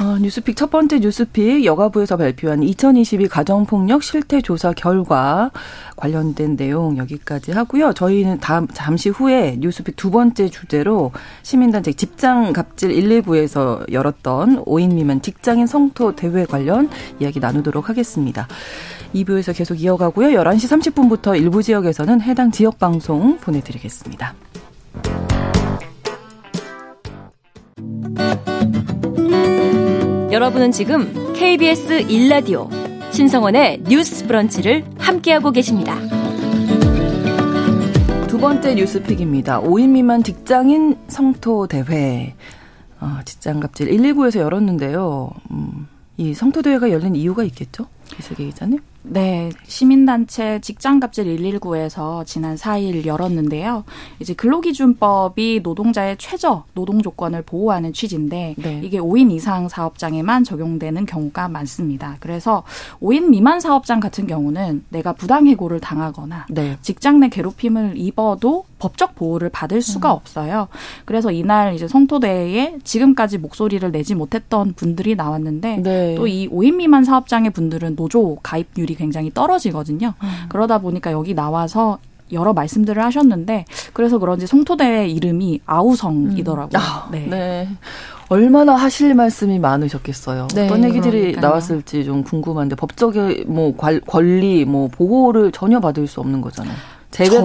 [0.01, 5.53] 어, 뉴스픽 첫 번째 뉴스픽 여가부에서 발표한 2022 가정폭력 실태 조사 결과
[5.97, 7.93] 관련된 내용 여기까지 하고요.
[7.93, 15.23] 저희는 다음 잠시 후에 뉴스픽 두 번째 주제로 시민단체 직장 갑질 119에서 열었던 5인 미만
[15.23, 18.49] 직장인 성토 대회 관련 이야기 나누도록 하겠습니다.
[19.15, 20.29] 2부에서 계속 이어가고요.
[20.29, 24.35] 11시 30분부터 일부 지역에서는 해당 지역 방송 보내드리겠습니다.
[30.35, 32.69] 여러분은 지금 KBS 1라디오
[33.13, 35.97] 신성원의 뉴스 브런치를 함께하고 계십니다.
[38.27, 39.61] 두 번째 뉴스픽입니다.
[39.63, 42.35] 5인 미만 직장인 성토 대회.
[43.01, 45.31] 어, 직장갑질 119에서 열었는데요.
[45.53, 47.87] 음, 이 성토 대회가 열린 이유가 있겠죠?
[48.19, 48.81] 이세계 기자님?
[49.07, 53.85] 네, 시민단체 직장갑질 119에서 지난 4일 열었는데요.
[54.19, 58.81] 이제 근로기준법이 노동자의 최저 노동 조건을 보호하는 취지인데 네.
[58.83, 62.17] 이게 5인 이상 사업장에만 적용되는 경우가 많습니다.
[62.21, 62.63] 그래서
[63.03, 66.79] 5인 미만 사업장 같은 경우는 내가 부당 해고를 당하거나 네.
[66.81, 70.17] 직장 내 괴롭힘을 입어도 법적 보호를 받을 수가 음.
[70.17, 70.69] 없어요.
[71.05, 76.15] 그래서 이날 이제 성토대회에 지금까지 목소리를 내지 못했던 분들이 나왔는데 네.
[76.15, 80.15] 또이 5인 미만 사업장의 분들은 노조 가입률이 비율이 굉장히 떨어지거든요.
[80.23, 80.29] 음.
[80.49, 81.99] 그러다 보니까 여기 나와서
[82.33, 86.79] 여러 말씀들을 하셨는데 그래서 그런지 송토대 이름이 아우성이더라고요.
[86.79, 86.81] 음.
[86.81, 87.27] 아, 네.
[87.29, 87.69] 네.
[88.29, 90.49] 얼마나 하실 말씀이 많으셨겠어요.
[90.55, 91.47] 네, 어떤 얘기들이 그러니까요.
[91.47, 96.75] 나왔을지 좀 궁금한데 법적인 뭐 권리 뭐 보호를 전혀 받을 수 없는 거잖아요.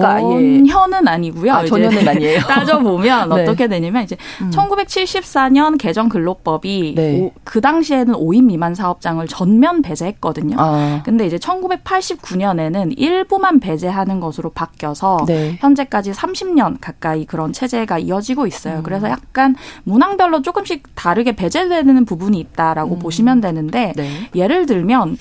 [0.04, 1.52] 아예 전혀는 아니고요.
[1.52, 2.40] 아, 전혀는 아니에요.
[2.40, 3.42] 따져보면 네.
[3.42, 4.50] 어떻게 되냐면 이제 음.
[4.50, 7.20] 1974년 개정 근로법이 네.
[7.20, 10.56] 오, 그 당시에는 5인 미만 사업장을 전면 배제했거든요.
[10.58, 11.02] 아.
[11.04, 15.56] 근데 이제 1989년에는 일부만 배제하는 것으로 바뀌어서 네.
[15.60, 18.78] 현재까지 30년 가까이 그런 체제가 이어지고 있어요.
[18.78, 18.82] 음.
[18.82, 19.54] 그래서 약간
[19.84, 22.98] 문항별로 조금씩 다르게 배제되는 부분이 있다라고 음.
[22.98, 24.10] 보시면 되는데 네.
[24.34, 25.16] 예를 들면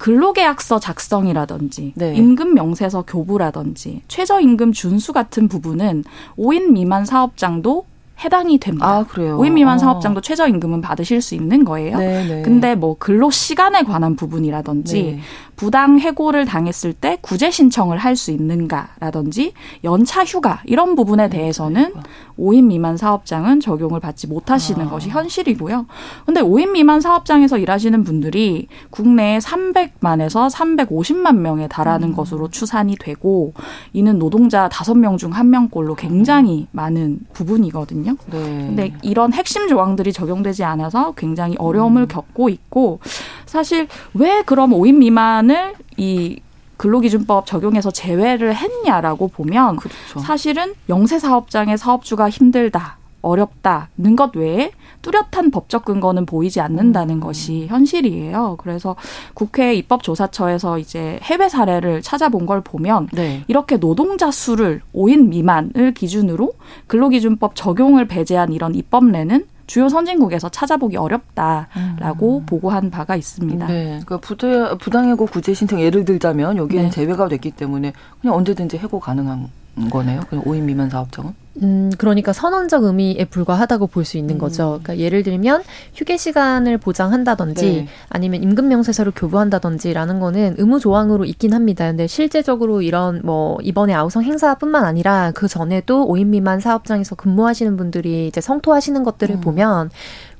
[0.00, 2.14] 근로계약서 작성이라든지 네.
[2.14, 6.04] 임금 명세서 교부라든지 최저임금 준수 같은 부분은
[6.38, 7.84] 5인 미만 사업장도
[8.22, 8.86] 해당이 됩니다.
[8.86, 9.38] 아, 그래요?
[9.38, 9.78] 5인 미만 아.
[9.78, 11.98] 사업장도 최저임금은 받으실 수 있는 거예요.
[11.98, 12.42] 네, 네.
[12.42, 15.20] 근데 뭐 근로 시간에 관한 부분이라든지 네.
[15.56, 19.52] 부당 해고를 당했을 때 구제 신청을 할 수 있는가라든지
[19.82, 21.94] 연차 휴가 이런 부분에 네, 대해서는
[22.38, 24.90] 5인 미만 사업장은 적용을 받지 못하시는 아.
[24.90, 25.86] 것이 현실이고요.
[26.26, 32.14] 근데 5인 미만 사업장에서 일하시는 분들이 국내에 300만에서 350만 명에 달하는 음.
[32.14, 33.54] 것으로 추산이 되고
[33.92, 38.09] 이는 노동자 5명 중 1명꼴로 굉장히 많은 부분이거든요.
[38.26, 38.38] 네.
[38.38, 42.08] 근데 이런 핵심 조항들이 적용되지 않아서 굉장히 어려움을 음.
[42.08, 43.00] 겪고 있고
[43.46, 46.40] 사실 왜 그럼 5인 미만을 이
[46.76, 50.20] 근로기준법 적용해서 제외를 했냐라고 보면 그렇죠.
[50.20, 52.96] 사실은 영세 사업장의 사업주가 힘들다.
[53.22, 54.70] 어렵다는 것 외에
[55.02, 57.20] 뚜렷한 법적 근거는 보이지 않는다는 음.
[57.20, 58.56] 것이 현실이에요.
[58.58, 58.96] 그래서
[59.34, 63.44] 국회 입법조사처에서 이제 해외 사례를 찾아본 걸 보면 네.
[63.48, 66.52] 이렇게 노동자 수를 5인 미만을 기준으로
[66.86, 72.46] 근로기준법 적용을 배제한 이런 입법례는 주요 선진국에서 찾아보기 어렵다라고 음.
[72.46, 73.68] 보고한 바가 있습니다.
[73.68, 73.84] 네.
[73.84, 76.94] 그러니까 부당, 부당해고 구제 신청 예를 들자면 여기에는 네.
[76.94, 79.48] 제외가 됐기 때문에 그냥 언제든지 해고 가능한
[79.88, 80.22] 거네요.
[80.28, 81.34] 그냥 5인 미만 사업장은.
[81.62, 84.38] 음, 그러니까 선언적 의미에 불과하다고 볼 수 있는 음.
[84.38, 84.80] 거죠.
[84.82, 85.62] 그러니까 예를 들면
[85.94, 87.88] 휴게 시간을 보장한다든지 네.
[88.08, 91.86] 아니면 임금 명세서를 교부한다든지라는 거는 의무 조항으로 있긴 합니다.
[91.86, 98.28] 근데 실제적으로 이런 뭐 이번에 아우성 행사뿐만 아니라 그 전에도 5인 미만 사업장에서 근무하시는 분들이
[98.28, 99.40] 이제 성토하시는 것들을 음.
[99.40, 99.90] 보면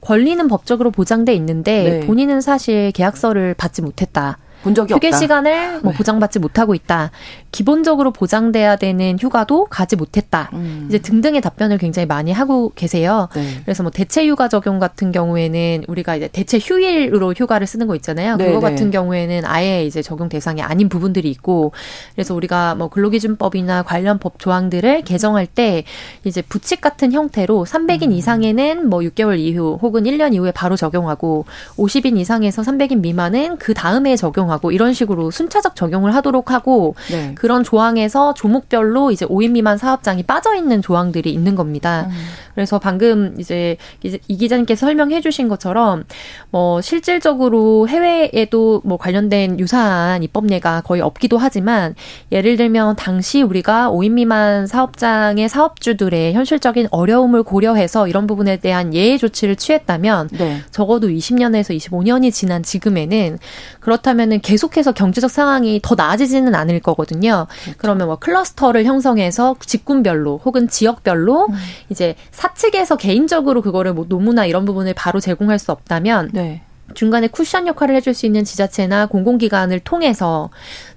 [0.00, 2.06] 권리는 법적으로 보장돼 있는데 네.
[2.06, 4.38] 본인은 사실 계약서를 받지 못했다.
[4.62, 5.18] 본 적이 휴게 없다.
[5.18, 5.98] 시간을 뭐 네.
[5.98, 7.10] 보장받지 못하고 있다.
[7.50, 10.50] 기본적으로 보장돼야 되는 휴가도 가지 못했다.
[10.52, 10.86] 음.
[10.88, 13.28] 이제 등등의 답변을 굉장히 많이 하고 계세요.
[13.34, 13.60] 네.
[13.64, 18.36] 그래서 뭐 대체 휴가 적용 같은 경우에는 우리가 이제 대체 휴일으로 휴가를 쓰는 거 있잖아요.
[18.36, 18.70] 네, 그거 네.
[18.70, 21.72] 같은 경우에는 아예 이제 적용 대상이 아닌 부분들이 있고
[22.14, 25.84] 그래서 우리가 뭐 근로기준법이나 관련 법 조항들을 개정할 때
[26.24, 28.12] 이제 부칙 같은 형태로 300인 음.
[28.12, 31.46] 이상에는 뭐 6개월 이후 혹은 1년 이후에 바로 적용하고
[31.76, 37.34] 50인 이상에서 300인 미만은 그 다음에 적용 하고 이런 식으로 순차적 적용을 하도록 하고 네.
[37.34, 42.06] 그런 조항에서 조목별로 이제 5인 미만 사업장이 빠져 있는 조항들이 있는 겁니다.
[42.08, 42.14] 음.
[42.54, 46.04] 그래서 방금 이제 이 기자님께서 설명해 주신 것처럼
[46.50, 51.94] 뭐 실질적으로 해외에도 뭐 관련된 유사한 입법례가 거의 없기도 하지만
[52.32, 59.16] 예를 들면 당시 우리가 5인 미만 사업장의 사업주들의 현실적인 어려움을 고려해서 이런 부분에 대한 예외
[59.16, 60.58] 조치를 취했다면 네.
[60.70, 63.38] 적어도 20년에서 25년이 지난 지금에는
[63.80, 67.46] 그렇다면은 계속해서 경제적 상황이 더 나아지지는 않을 거거든요.
[67.62, 67.78] 그렇죠.
[67.78, 71.54] 그러면 뭐 클러스터를 형성해서 직군별로 혹은 지역별로 음.
[71.88, 76.62] 이제 사측에서 개인적으로 그거를 뭐 노무나 이런 부분을 바로 제공할 수 없다면 네.
[76.94, 80.50] 중간에 쿠션 역할을 해줄 수 있는 지자체나 공공기관을 통해서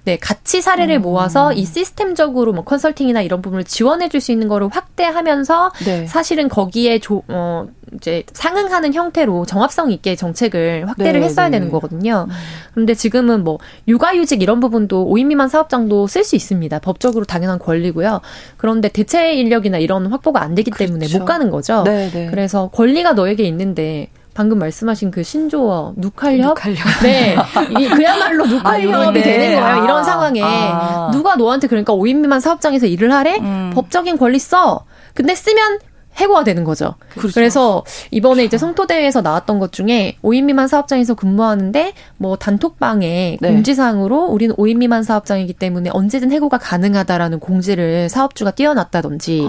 [0.04, 1.02] 네 같이 사례를 음.
[1.02, 6.06] 모아서 이 시스템적으로 뭐 컨설팅이나 이런 부분을 지원해줄 수 있는 거를 확대하면서 네.
[6.06, 11.58] 사실은 거기에 조, 어 이제 상응하는 형태로 정합성 있게 정책을 확대를 네, 했어야 네.
[11.58, 12.26] 되는 거거든요.
[12.28, 12.34] 음.
[12.72, 16.78] 그런데 지금은 뭐 육아휴직 이런 부분도 5인 미만 사업장도 쓸 수 있습니다.
[16.80, 18.20] 법적으로 당연한 권리고요.
[18.56, 20.92] 그런데 대체 인력이나 이런 확보가 안 되기 그렇죠.
[20.92, 21.82] 때문에 못 가는 거죠.
[21.84, 22.26] 네, 네.
[22.30, 26.78] 그래서 권리가 너에게 있는데 방금 말씀하신 그 신조어 누칼협, 누칼협.
[27.04, 27.36] 네,
[27.78, 29.64] 이 그야말로 누칼협이 아, 되는 거예요.
[29.64, 31.10] 아, 이런 상황에 아.
[31.12, 33.38] 누가 너한테 그러니까 5인 미만 사업장에서 일을 하래?
[33.38, 33.70] 음.
[33.72, 34.84] 법적인 권리 써.
[35.14, 35.78] 근데 쓰면
[36.16, 36.94] 해고가 되는 거죠.
[37.10, 37.34] 그렇죠.
[37.34, 43.48] 그래서 이번에 이제 성토대회에서 나왔던 것 중에 5인 미만 사업장에서 근무하는데 뭐 단톡방에 네.
[43.48, 49.48] 공지사항으로 우리는 5인 미만 사업장이기 때문에 언제든 해고가 가능하다라는 공지를 사업주가 띄워놨다든지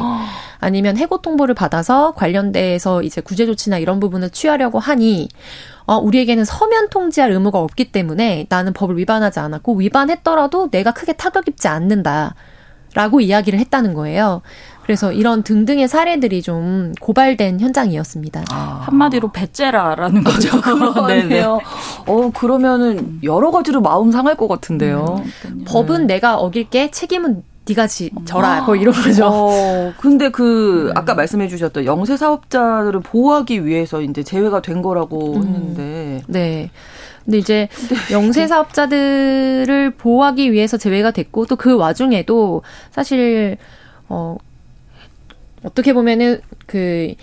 [0.60, 5.30] 아니면 해고 통보를 받아서 관련돼서 이제 구제 조치나 이런 부분을 취하려고 하니
[5.86, 11.48] 어, 우리에게는 서면 통지할 의무가 없기 때문에 나는 법을 위반하지 않았고 위반했더라도 내가 크게 타격
[11.48, 12.36] 입지 않는다.
[12.96, 14.42] 라고 이야기를 했다는 거예요.
[14.86, 18.46] 그래서 이런 등등의 사례들이 좀 고발된 현장이었습니다.
[18.52, 18.82] 아.
[18.86, 20.62] 한마디로 배째라라는 거죠.
[20.62, 21.60] 그러네요.
[22.06, 25.24] 어 그러면은 여러 가지로 마음 상할 것 같은데요.
[25.46, 28.66] 음, 법은 내가 어길게 책임은 네가 지, 져라 아.
[28.66, 29.26] 거 이런 거죠.
[29.26, 30.92] 어, 근데 그 음.
[30.96, 35.42] 아까 말씀해 주셨던 영세 사업자들을 보호하기 위해서 이제 제외가 된 거라고 음.
[35.42, 36.70] 했는데 네.
[37.24, 37.70] 근데 이제
[38.14, 43.58] 영세 사업자들을 보호하기 위해서 제외가 됐고 또 그 와중에도 사실
[44.10, 44.38] 어
[45.66, 47.16] 어떻게 보면은 그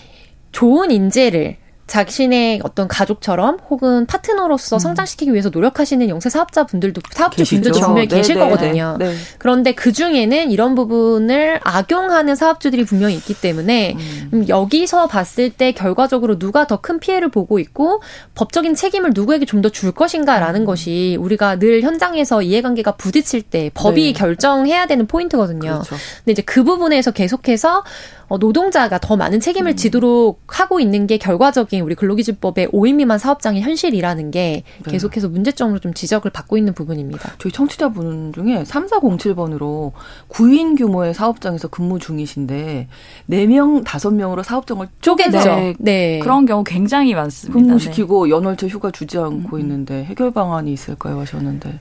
[0.51, 4.79] 좋은 인재를 자신의 어떤 가족처럼 혹은 파트너로서 음.
[4.79, 8.97] 성장시키기 위해서 노력하시는 영세 사업자분들도 사업주분들도 분명히 네, 계실 네, 거거든요.
[8.99, 9.15] 네, 네.
[9.39, 14.31] 그런데 그 중에는 이런 부분을 악용하는 사업주들이 분명히 있기 때문에 음.
[14.33, 18.03] 음 여기서 봤을 때 결과적으로 누가 더 큰 피해를 보고 있고
[18.35, 20.67] 법적인 책임을 누구에게 좀 더 줄 것인가라는 음.
[20.67, 24.13] 것이 우리가 늘 현장에서 이해관계가 부딪힐 때 법이 네.
[24.13, 25.61] 결정해야 되는 포인트거든요.
[25.61, 25.97] 그렇죠.
[26.19, 27.85] 근데 이제 그 부분에서 계속해서
[28.29, 29.77] 어, 노동자가 더 많은 책임을 음.
[29.77, 34.91] 지도록 하고 있는 게 결과적 인 우리 근로기준법의 5인 미만 사업장의 현실이라는 게 네.
[34.91, 37.33] 계속해서 문제점으로 좀 지적을 받고 있는 부분입니다.
[37.39, 39.93] 저희 청취자분 중에 3407번으로
[40.29, 42.89] 9인 규모의 사업장에서 근무 중이신데
[43.31, 45.39] 4명, 5명으로 사업장을 쪼개죠.
[45.45, 45.75] 네.
[45.79, 46.19] 네.
[46.19, 47.59] 그런 경우 굉장히 많습니다.
[47.59, 48.31] 근무시키고 네.
[48.31, 49.61] 연월제 휴가 주지 않고 음.
[49.61, 51.81] 있는데 해결 방안이 있을까요 하셨는데.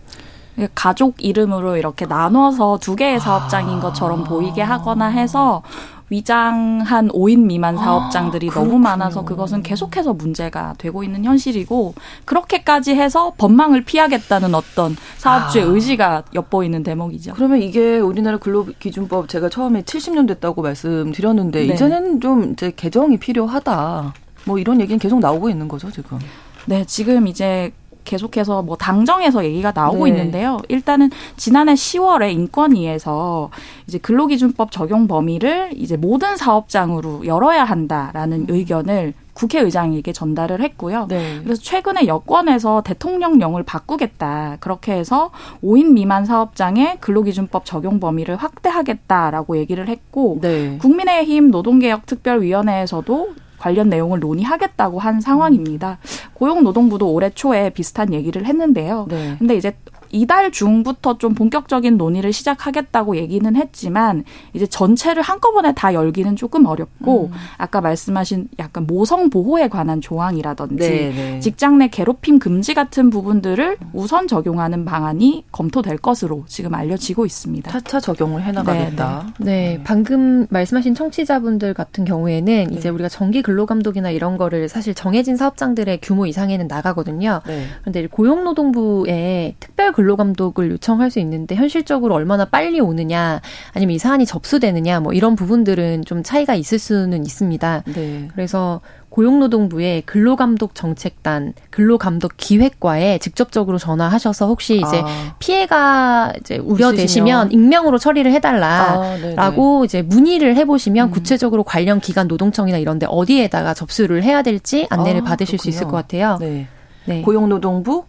[0.76, 4.24] 가족 이름으로 이렇게 나눠서 두 개의 사업장인 것처럼 아.
[4.26, 5.64] 보이게 하거나 해서
[6.12, 11.96] 위장한 5인 미만 아, 사업장들이 아, 너무 많아서 그것은 계속해서 문제가 되고 있는 현실이고
[12.26, 15.68] 그렇게까지 해서 법망을 피하겠다는 어떤 사업주의 아.
[15.70, 17.34] 의지가 엿보이는 대목이죠.
[17.34, 21.74] 그러면 이게 우리나라 근로기준법 제가 처음에 70년 됐다고 말씀드렸는데 네.
[21.74, 24.14] 이제는 좀 이제 개정이 필요하다.
[24.44, 26.20] 뭐 이런 얘기는 계속 나오고 있는 거죠, 지금.
[26.66, 27.72] 네, 지금 이제
[28.04, 30.12] 계속해서 뭐 당정에서 얘기가 나오고 네.
[30.12, 30.60] 있는데요.
[30.70, 33.50] 일단은 지난해 10월에 인권위에서
[33.88, 41.08] 이제 근로기준법 적용 범위를 이제 모든 사업장으로 열어야 한다라는 의견을 국회의장에게 전달을 했고요.
[41.08, 41.40] 네.
[41.44, 44.58] 그래서 최근에 여권에서 대통령령을 바꾸겠다.
[44.60, 45.32] 그렇게 해서
[45.64, 50.78] 5인 미만 사업장의 근로기준법 적용 범위를 확대하겠다라고 얘기를 했고 네.
[50.80, 56.00] 국민의힘 노동개혁특별위원회에서도 관련 내용을 논의하겠다고 한 상황입니다.
[56.42, 59.06] 고용노동부도 올해 초에 비슷한 얘기를 했는데요.
[59.10, 59.36] 네.
[59.38, 59.74] 근데 이제
[60.12, 67.28] 이달 중부터 좀 본격적인 논의를 시작하겠다고 얘기는 했지만 이제 전체를 한꺼번에 다 열기는 조금 어렵고
[67.28, 67.32] 음.
[67.58, 71.12] 아까 말씀하신 약간 모성 보호에 관한 조항이라든지 네네.
[71.12, 71.40] 네.
[71.40, 77.72] 직장 내 괴롭힘 금지 같은 부분들을 우선 적용하는 방안이 검토될 것으로 지금 알려지고 있습니다.
[77.72, 79.34] 차차 적용을 해나가겠다.
[79.40, 79.52] 네, 네.
[79.52, 79.84] 네.
[79.84, 82.68] 방금 말씀하신 청취자분들 같은 경우에는 네.
[82.72, 87.42] 이제 우리가 정기 근로감독이나 이런 거를 사실 정해진 사업장들의 규모 이상에는 나가거든요.
[87.46, 87.66] 네.
[87.82, 93.40] 그런데 고용노동부의 특별 근로감독을 요청할 수 있는데 현실적으로 얼마나 빨리 오느냐
[93.74, 97.84] 아니면 이 사안이 접수되느냐 뭐 이런 부분들은 좀 차이가 있을 수는 있습니다.
[97.94, 98.28] 네.
[98.34, 105.36] 그래서 고용노동부의 근로감독 정책단, 근로감독 기획과에 직접적으로 전화하셔서 혹시 이제 아.
[105.40, 107.52] 피해가 이제 우려되시면 있으시면.
[107.52, 111.12] 익명으로 처리를 해달라라고 아, 이제 문의를 해보시면 음.
[111.12, 115.62] 구체적으로 관련 기관 노동청이나 이런데 어디에다가 접수를 해야 될지 안내를 아, 받으실 그렇군요.
[115.62, 116.38] 수 있을 것 같아요.
[116.40, 116.68] 네.
[117.06, 117.22] 네.
[117.22, 118.06] 고용노동부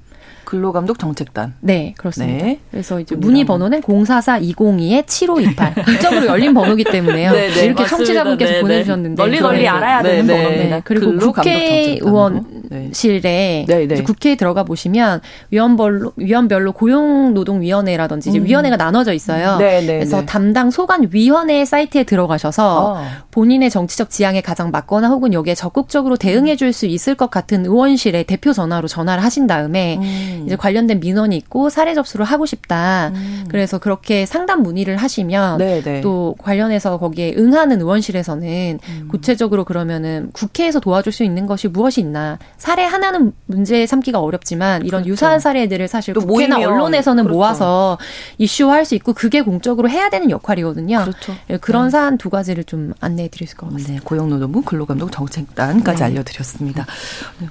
[0.53, 1.55] 근로감독 정책단.
[1.61, 2.45] 네, 그렇습니다.
[2.45, 2.59] 네.
[2.71, 5.89] 그래서 이제 문의 번호는 044-202-7528.
[5.89, 7.33] 이쪽으로 열린 번호기 때문에요.
[7.33, 7.65] 네, 네.
[7.65, 8.61] 이렇게 청취자분께서 네, 네.
[8.61, 9.23] 보내주셨는데.
[9.23, 10.81] 널리 널리 알아야 되는 번호입니다.
[10.85, 13.65] 그리고 국회의원실에
[14.05, 18.45] 국회에 들어가 보시면 위원별로, 위원별로 고용노동위원회라든지 음.
[18.45, 19.57] 위원회가 나눠져 있어요.
[19.59, 23.03] 그래서 담당 소관위원회 사이트에 들어가셔서 어.
[23.31, 28.23] 본인의 정치적 지향에 가장 맞거나 혹은 여기에 적극적으로 대응해 줄 수 있을 것 같은 의원실에
[28.25, 30.42] 대표 전화로 전화를 하신 다음에 음.
[30.43, 30.47] 음.
[30.47, 33.09] 이제 관련된 민원이 있고 사례 접수를 하고 싶다.
[33.15, 33.45] 음.
[33.49, 35.83] 그래서 그렇게 상담 문의를 하시면 네네.
[35.83, 36.01] 네.
[36.01, 39.09] 또 관련해서 거기에 응하는 의원실에서는 음.
[39.11, 42.39] 구체적으로 그러면은 국회에서 도와줄 수 있는 것이 무엇이 있나.
[42.59, 45.11] 사례 하나는 문제 삼기가 어렵지만 이런 그렇죠.
[45.11, 46.73] 유사한 사례들을 사실 국회나 모이면.
[46.73, 47.37] 언론에서는 그렇죠.
[47.37, 47.99] 모아서
[48.39, 51.01] 이슈화할 수 있고 그게 공적으로 해야 되는 역할이거든요.
[51.03, 51.35] 그렇죠.
[51.51, 51.91] 예, 그런 네.
[51.91, 53.93] 사안 두 가지를 좀 안내해 드릴 것 같습니다.
[53.93, 56.05] 네, 고용노동부 근로감독 정책단까지 네.
[56.05, 56.87] 알려드렸습니다.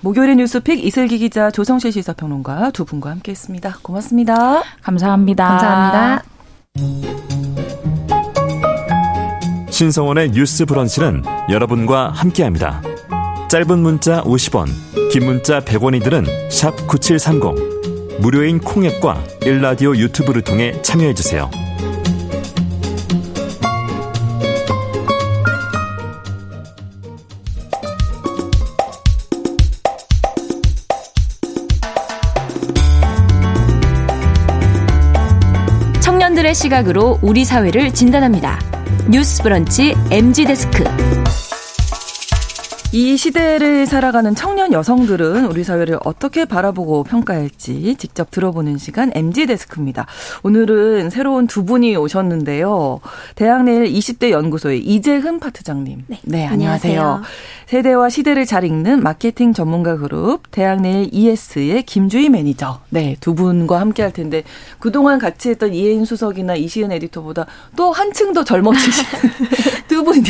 [0.02, 3.78] 목요일의 뉴스픽 이슬기 기자 조성실 시사평론가 두 분과 함께했습니다.
[3.82, 4.64] 고맙습니다.
[4.82, 5.48] 감사합니다.
[5.48, 6.24] 감사합니다.
[9.70, 12.82] 신성원의 뉴스 브런치는 여러분과 함께합니다.
[13.50, 14.68] 짧은 문자 50원,
[15.12, 18.20] 긴 문자 100원이들은 9730.
[18.22, 21.71] 무료인 콩앱과 일라디오 유튜브를 통해 참여해주세요.
[36.42, 38.60] 청년들의 시각으로 우리 사회를 진단합니다.
[39.10, 40.84] 뉴스 브런치 MZ 데스크.
[42.94, 50.08] 이 시대를 살아가는 청년 여성들은 우리 사회를 어떻게 바라보고 평가할지 직접 들어보는 시간 MZ 데스크입니다.
[50.44, 53.00] 오늘은 새로운 두 분이 오셨는데요.
[53.36, 56.04] 대학내일 20대 연구소의 이재흠 파트장님.
[56.08, 57.00] 네, 네 안녕하세요.
[57.00, 57.32] 안녕하세요.
[57.68, 62.82] 세대와 시대를 잘 읽는 마케팅 전문가 그룹 대학내일 ES의 김주희 매니저.
[62.90, 64.44] 네, 두 분과 함께 할 텐데
[64.80, 67.46] 그동안 같이 했던 이혜인 수석이나 이시은 에디터보다
[67.78, 69.06] 또 한층 더 젊어지신
[69.88, 70.24] 두 분이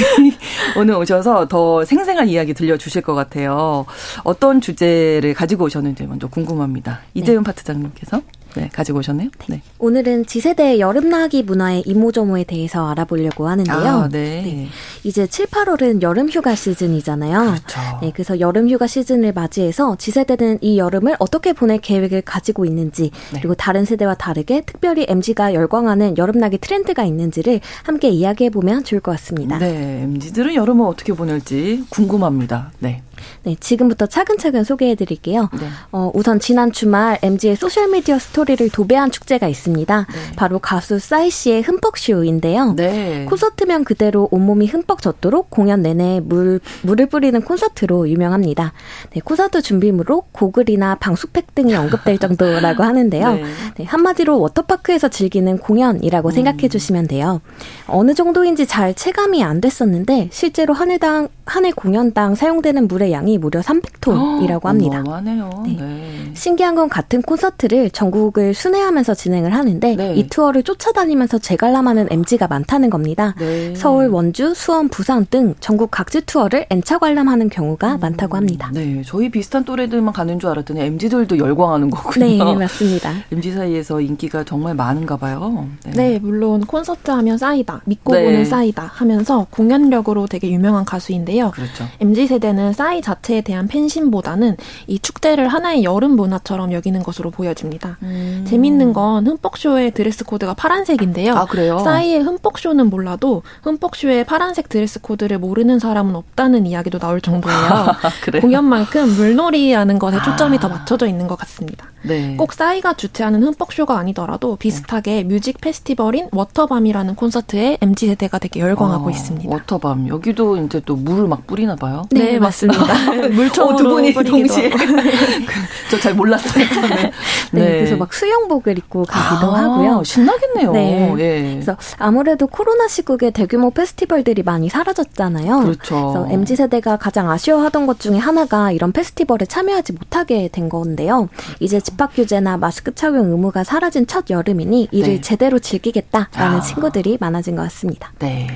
[0.78, 3.86] 오늘 오셔서 더 생생한 이야기 들려주실 것 같아요.
[4.24, 7.02] 어떤 주제를 가지고 오셨는지 먼저 궁금합니다.
[7.14, 7.44] 이재은 네.
[7.44, 8.22] 파트장님께서.
[8.56, 9.30] 네, 가지고 오셨네요.
[9.48, 9.56] 네.
[9.56, 9.62] 네.
[9.80, 13.76] 오늘은 지세대 여름나기 문화의 이모저모에 대해서 알아보려고 하는데요.
[13.76, 14.42] 아, 네.
[14.42, 14.68] 네.
[15.04, 17.40] 이제 7, 8월은 여름휴가 시즌이잖아요.
[17.40, 17.80] 그렇죠.
[18.02, 23.40] 네, 그래서 여름휴가 시즌을 맞이해서 지세대는 이 여름을 어떻게 보낼 계획을 가지고 있는지 네.
[23.40, 29.12] 그리고 다른 세대와 다르게 특별히 MZ가 열광하는 여름나기 트렌드가 있는지를 함께 이야기해 보면 좋을 것
[29.12, 29.58] 같습니다.
[29.60, 32.72] 네, MZ들은 여름을 어떻게 보낼지 궁금합니다.
[32.80, 33.02] 네.
[33.44, 35.50] 네, 지금부터 차근차근 소개해 드릴게요.
[35.60, 35.68] 네.
[35.92, 40.08] 어, 우선 지난 주말 MG의 소셜미디어 스토리를 도배한 축제가 있습니다.
[40.10, 40.36] 네.
[40.36, 42.74] 바로 가수 싸이 씨의 흠뻑쇼인데요.
[42.76, 43.26] 네.
[43.30, 48.74] 콘서트면 그대로 온몸이 흠뻑 젖도록 공연 내내 물, 물을 뿌리는 콘서트로 유명합니다.
[49.14, 53.34] 네, 콘서트 준비물로 고글이나 방수팩 등이 언급될 정도라고 하는데요.
[53.36, 53.44] 네.
[53.78, 56.32] 네, 한마디로 워터파크에서 즐기는 공연이라고 음.
[56.32, 57.42] 생각해 주시면 돼요.
[57.88, 63.38] 어느 정도인지 잘 체감이 안 됐었는데 실제로 한 해당 한 해 공연당 사용되는 물의 양이
[63.38, 65.00] 무려 300톤이라고 합니다.
[65.00, 65.64] 어마어마하네요.
[65.66, 65.76] 네.
[65.80, 66.32] 네.
[66.34, 70.16] 신기한 건 같은 콘서트를 전국을 순회하면서 진행을 하는데 네.
[70.16, 73.36] 이 투어를 쫓아다니면서 재관람하는 MG가 많다는 겁니다.
[73.38, 73.76] 네.
[73.76, 78.00] 서울, 원주, 수원, 부산 등 전국 각지 투어를 N차 관람하는 경우가 음.
[78.00, 78.70] 많다고 합니다.
[78.74, 82.26] 네, 저희 비슷한 또래들만 가는 줄 알았더니 MG들도 열광하는 거군요.
[82.26, 83.14] 네, 맞습니다.
[83.32, 85.68] MG 사이에서 인기가 정말 많은가 봐요.
[85.86, 88.24] 네, 네 물론 콘서트 하면 싸이다, 믿고 네.
[88.26, 91.52] 보는 싸이다 하면서 공연력으로 되게 유명한 가수인데요.
[91.52, 91.86] 그렇죠.
[92.00, 97.98] MZ 세대는 싸이 자체에 대한 팬심보다는 이 축제를 하나의 여름 문화처럼 여기는 것으로 보여집니다.
[98.04, 98.46] 음.
[98.48, 101.34] 재밌는 건 흠뻑쇼의 드레스 코드가 파란색인데요.
[101.34, 101.80] 아, 그래요?
[101.80, 107.58] 싸이의 흠뻑쇼는 몰라도 흠뻑쇼의 파란색 드레스 코드를 모르는 사람은 없다는 이야기도 나올 정도예요.
[107.60, 107.98] 아,
[108.40, 110.60] 공연만큼 물놀이라는 것에 초점이 아.
[110.60, 111.88] 더 맞춰져 있는 것 같습니다.
[112.04, 112.36] 네.
[112.36, 119.10] 꼭 싸이가 주최하는 흠뻑쇼가 아니더라도 비슷하게 뮤직 페스티벌인 워터밤이라는 콘서트에 MZ 세대가 되게 열광하고 어,
[119.10, 119.50] 있습니다.
[119.50, 122.04] 워터밤 여기도 이제 또 물을 막 뿌리나 봐요.
[122.12, 122.81] 네, 네 맞습니다.
[122.86, 123.28] 맞습니다.
[123.36, 124.70] 물총으로 어, 두 분이 동시에
[125.90, 126.68] 저 잘 몰랐어요.
[126.68, 126.90] 저는.
[126.90, 127.12] 네.
[127.52, 127.66] 네.
[127.78, 130.04] 그래서 막 수영복을 입고 가기도 아, 하고요.
[130.04, 130.72] 신나겠네요.
[130.72, 131.16] 네.
[131.20, 131.52] 예.
[131.54, 135.60] 그래서 아무래도 코로나 시국에 대규모 페스티벌들이 많이 사라졌잖아요.
[135.60, 136.14] 그렇죠.
[136.14, 141.30] 그래서 mz 세대가 가장 아쉬워하던 것 중에 하나가 이런 페스티벌에 참여하지 못하게 된 건데요.
[141.60, 145.22] 이제 집합 규제나 마스크 착용 의무가 사라진 첫 여름이니 이를 네.
[145.22, 146.62] 제대로 즐기겠다라는 아.
[146.62, 148.12] 친구들이 많아진 것 같습니다.
[148.20, 148.48] 네.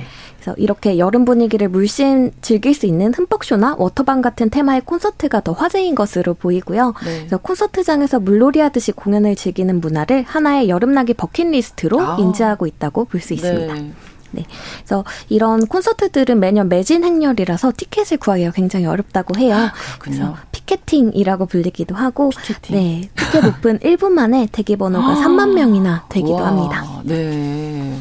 [0.46, 5.96] 그래서 이렇게 여름 분위기를 물씬 즐길 수 있는 흠뻑쇼나 워터밤 같은 테마의 콘서트가 더 화제인
[5.96, 6.94] 것으로 보이고요.
[7.04, 7.18] 네.
[7.18, 12.16] 그래서 콘서트장에서 물놀이 하듯이 공연을 즐기는 문화를 하나의 여름나기 버킷리스트로 아.
[12.20, 13.34] 인지하고 있다고 볼수 네.
[13.34, 13.74] 있습니다.
[13.74, 13.92] 네.
[14.30, 14.44] 네.
[14.78, 19.56] 그래서 이런 콘서트들은 매년 매진 행렬이라서 티켓을 구하기가 굉장히 어렵다고 해요.
[19.56, 22.76] 아, 그래서 피켓팅이라고 불리기도 하고 피켓팅.
[22.76, 23.10] 네.
[23.16, 26.84] 티켓 오픈 1분 만에 대기 번호가 3만 명이나 되기도 와, 합니다.
[27.04, 27.98] 네.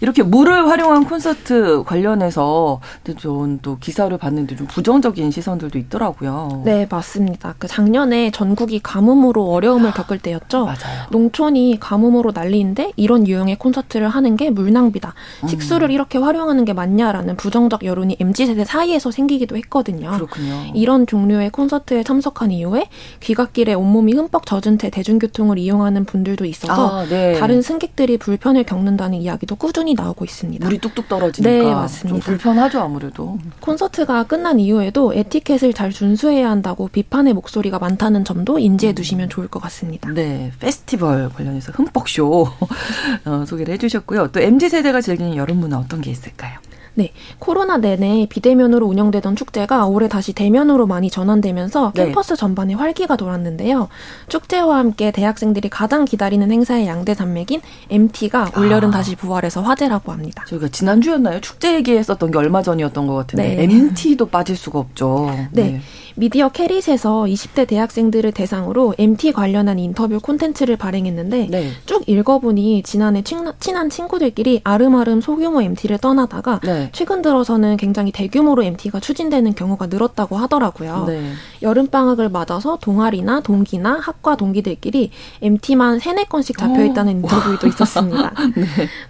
[0.00, 2.80] 이렇게 물을 활용한 콘서트 관련해서
[3.16, 6.62] 좀또 기사를 봤는데 좀 부정적인 시선들도 있더라고요.
[6.64, 7.54] 네, 맞습니다.
[7.58, 10.64] 그 작년에 전국이 가뭄으로 어려움을 겪을 때였죠.
[10.64, 11.06] 맞아요.
[11.10, 15.14] 농촌이 가뭄으로 난리인데 이런 유형의 콘서트를 하는 게 물낭비다.
[15.42, 15.48] 음.
[15.48, 20.10] 식수를 이렇게 활용하는 게 맞냐라는 부정적 여론이 MZ 세대 사이에서 생기기도 했거든요.
[20.10, 20.72] 그렇군요.
[20.74, 22.88] 이런 종류의 콘서트에 참석한 이후에
[23.20, 27.34] 귀갓길에 온몸이 흠뻑 젖은 채 대중교통을 이용하는 분들도 있어서 아, 네.
[27.34, 30.64] 다른 승객들이 불편을 겪는다는 이야기도 꾸준히 꾸준히 나오고 있습니다.
[30.64, 32.24] 물이 뚝뚝 떨어지니까 네, 맞습니다.
[32.24, 33.38] 불편하죠 아무래도.
[33.60, 39.60] 콘서트가 끝난 이후에도 에티켓을 잘 준수해야 한다고 비판의 목소리가 많다는 점도 인지해 두시면 좋을 것
[39.62, 40.10] 같습니다.
[40.10, 42.48] 네, 페스티벌 관련해서 흠뻑쇼
[43.24, 44.28] 어, 소개를 해주셨고요.
[44.32, 46.58] 또 mz 세대가 즐기는 여름 문화 어떤 게 있을까요?
[46.98, 47.12] 네.
[47.38, 52.06] 코로나 내내 비대면으로 운영되던 축제가 올해 다시 대면으로 많이 전환되면서 네.
[52.06, 53.86] 캠퍼스 전반에 활기가 돌았는데요.
[54.28, 58.94] 축제와 함께 대학생들이 가장 기다리는 행사의 양대 산맥인 MT가 올여름 아.
[58.94, 60.44] 다시 부활해서 화제라고 합니다.
[60.48, 61.40] 저희가 지난주였나요?
[61.40, 63.62] 축제 얘기했었던 게 얼마 전이었던 것 같은데 네.
[63.62, 65.30] MT도 빠질 수가 없죠.
[65.52, 65.62] 네.
[65.62, 65.80] 네.
[66.18, 71.70] 미디어 캐릿에서 20대 대학생들을 대상으로 MT 관련한 인터뷰 콘텐츠를 발행했는데 네.
[71.86, 76.90] 쭉 읽어보니 지난해 친한 친구들끼리 아름아름 소규모 MT를 떠나다가 네.
[76.92, 81.04] 최근 들어서는 굉장히 대규모로 MT가 추진되는 경우가 늘었다고 하더라고요.
[81.06, 81.32] 네.
[81.62, 85.10] 여름방학을 맞아서 동아리나 동기나 학과 동기들끼리
[85.42, 88.32] MT만 3, 4건씩 잡혀있다는 인터뷰도 있었습니다.
[88.56, 88.64] 네.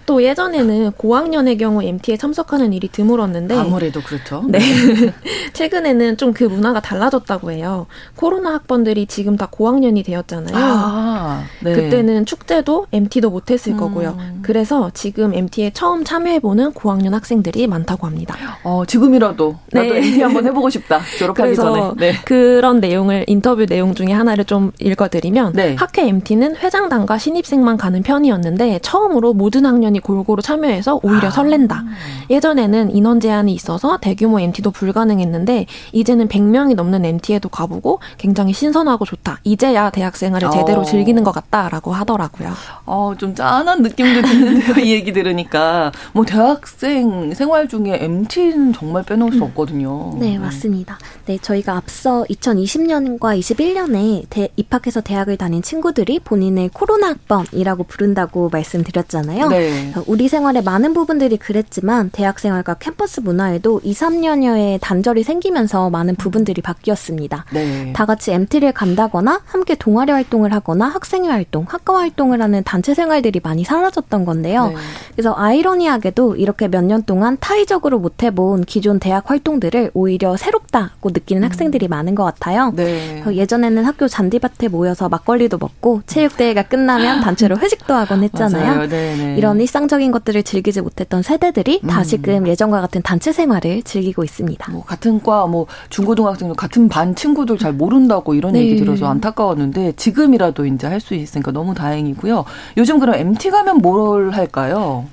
[0.06, 4.44] 또 예전에는 고학년의 경우 MT에 참석하는 일이 드물었는데 아무래도 그렇죠.
[4.46, 4.60] 네.
[5.52, 7.86] 최근에는 좀 그 문화가 달라 달라졌다고 해요.
[8.16, 10.54] 코로나 학번들이 지금 다 고학년이 되었잖아요.
[10.54, 11.72] 아, 네.
[11.72, 13.78] 그때는 축제도 MT도 못했을 음.
[13.78, 14.18] 거고요.
[14.42, 18.36] 그래서 지금 MT에 처음 참여해보는 고학년 학생들이 많다고 합니다.
[18.64, 19.98] 어, 지금이라도 나도 네.
[19.98, 21.00] MT 한번 해보고 싶다.
[21.18, 21.92] 졸업하기 전에.
[21.96, 22.14] 네.
[22.24, 25.76] 그런 내용을 인터뷰 내용 중에 하나를 좀 읽어드리면 네.
[25.78, 31.30] 학회 MT는 회장단과 신입생만 가는 편이었는데 처음으로 모든 학년이 골고루 참여해서 오히려 아.
[31.30, 31.84] 설렌다.
[32.30, 39.04] 예전에는 인원 제한이 있어서 대규모 MT도 불가능했는데 이제는 100명이 넘는 없는 MT에도 가보고 굉장히 신선하고
[39.04, 39.38] 좋다.
[39.44, 40.84] 이제야 대학 생활을 제대로 어.
[40.84, 42.52] 즐기는 것 같다라고 하더라고요.
[42.86, 44.84] 어, 좀 짠한 느낌도 드는데요.
[44.84, 45.92] 이 얘기 들으니까.
[46.12, 50.14] 뭐 대학생 생활 중에 MT는 정말 빼놓을 수 없거든요.
[50.18, 50.98] 네, 맞습니다.
[51.26, 59.48] 네, 저희가 앞서 2020년과 21년에 대, 입학해서 대학을 다닌 친구들이 본인을 코로나 학번이라고 부른다고 말씀드렸잖아요.
[59.48, 59.92] 네.
[60.06, 66.62] 우리 생활의 많은 부분들이 그랬지만 대학 생활과 캠퍼스 문화에도 2, 3년여의 단절이 생기면서 많은 부분들이
[66.62, 67.44] 바뀌 바뀌었습니다.
[67.52, 67.92] 네.
[67.92, 73.40] 다 같이 MT를 간다거나 함께 동아리 활동을 하거나 학생회 활동, 학과 활동을 하는 단체 생활들이
[73.42, 74.68] 많이 사라졌던 건데요.
[74.68, 74.74] 네.
[75.14, 81.42] 그래서 아이러니하게도 이렇게 몇 년 동안 타의적으로 못 해본 기존 대학 활동들을 오히려 새롭다고 느끼는
[81.42, 81.44] 음.
[81.44, 82.72] 학생들이 많은 것 같아요.
[82.74, 83.22] 네.
[83.28, 88.86] 예전에는 학교 잔디밭에 모여서 막걸리도 먹고 체육대회가 끝나면 단체로 회식도 하곤 했잖아요.
[88.86, 89.34] 네, 네.
[89.36, 91.88] 이런 일상적인 것들을 즐기지 못했던 세대들이 음.
[91.88, 94.72] 다시금 예전과 같은 단체 생활을 즐기고 있습니다.
[94.72, 98.60] 뭐 같은 과, 뭐 중고등학생도 같은 반 친구들 잘 모른다고 이런 네.
[98.62, 102.44] 얘기 들어서 안타까웠는데 지금이라도 이제 할 수 있으니까 너무 다행이고요.
[102.76, 105.06] 요즘 그럼 MT 가면 뭘 할까요?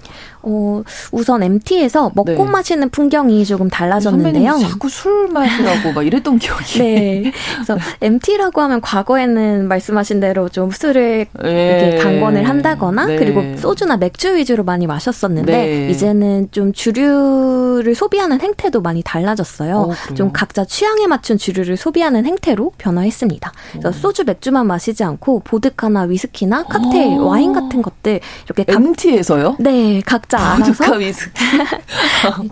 [0.47, 2.43] 어, 우선 MT에서 먹고 네.
[2.43, 4.57] 마시는 풍경이 조금 달라졌는데요.
[4.59, 6.77] 자꾸 술 마시라고 막 이랬던 기억이.
[6.79, 7.31] 네.
[7.55, 11.79] 그래서 MT라고 하면 과거에는 말씀하신 대로 좀 술을 네.
[11.79, 13.15] 이렇게 강권을 한다거나 네.
[13.15, 15.89] 그리고 소주나 맥주 위주로 많이 마셨었는데 네.
[15.89, 19.77] 이제는 좀 주류를 소비하는 행태도 많이 달라졌어요.
[19.77, 23.51] 어, 좀 각자 취향에 맞춘 주류를 소비하는 행태로 변화했습니다.
[23.86, 23.91] 오.
[23.91, 27.27] 소주 맥주만 마시지 않고 보드카나 위스키나 칵테일, 오.
[27.27, 29.57] 와인 같은 것들 이렇게 MT에서요?
[29.59, 31.41] 네, 각자 알아서 위스키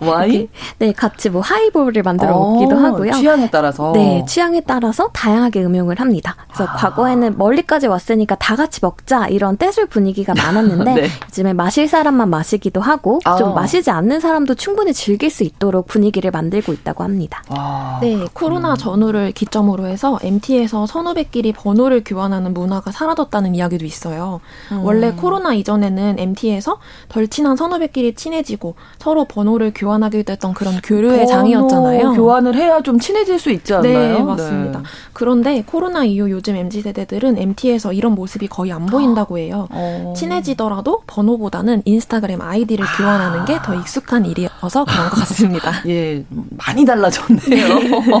[0.00, 3.12] 와인 네 같이 뭐 하이볼을 만들어 먹기도 하고요.
[3.12, 6.36] 취향에 따라서 네 취향에 따라서 다양하게 음용을 합니다.
[6.48, 6.76] 그래서 아.
[6.76, 11.08] 과거에는 멀리까지 왔으니까 다 같이 먹자 이런 떼술 분위기가 많았는데 네.
[11.28, 13.36] 요즘에 마실 사람만 마시기도 하고 아.
[13.36, 17.42] 좀 마시지 않는 사람도 충분히 즐 즐길 수 있도록 분위기를 만들고 있다고 합니다.
[17.48, 24.40] 아, 네, 코로나 전후를 기점으로 해서 MT에서 선후배끼리 번호를 교환하는 문화가 사라졌다는 이야기도 있어요.
[24.70, 24.84] 음.
[24.84, 32.12] 원래 코로나 이전에는 MT에서 덜 친한 선후배끼리 친해지고 서로 번호를 교환하기도 했던 그런 교류의 장이었잖아요.
[32.12, 34.18] 교환을 해야 좀 친해질 수 있지 않나요?
[34.18, 34.78] 네, 맞습니다.
[34.78, 34.84] 네.
[35.12, 39.66] 그런데 코로나 이후 요즘 MZ 세대들은 MT에서 이런 모습이 거의 안 보인다고 해요.
[39.72, 40.14] 어.
[40.16, 42.96] 친해지더라도 번호보다는 인스타그램 아이디를 아.
[42.96, 45.72] 교환하는 게 더 익숙한 일이어서 그런 것 같습니다.
[45.88, 47.78] 예, 많이 달라졌네요.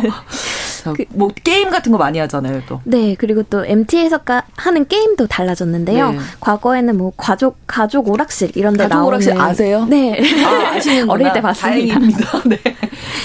[0.92, 2.80] 그, 뭐 게임 같은 거 많이 하잖아요, 또.
[2.84, 4.20] 네, 그리고 또 MT에서
[4.56, 6.12] 하는 게임도 달라졌는데요.
[6.12, 6.18] 네.
[6.40, 9.86] 과거에는 뭐 가족 가족 오락실 이런 데 나오는 오락실 아세요?
[9.88, 10.18] 네.
[10.44, 11.94] 아, 아시는 어릴 때 봤습니다.
[11.94, 12.42] 다행입니다.
[12.46, 12.58] 네.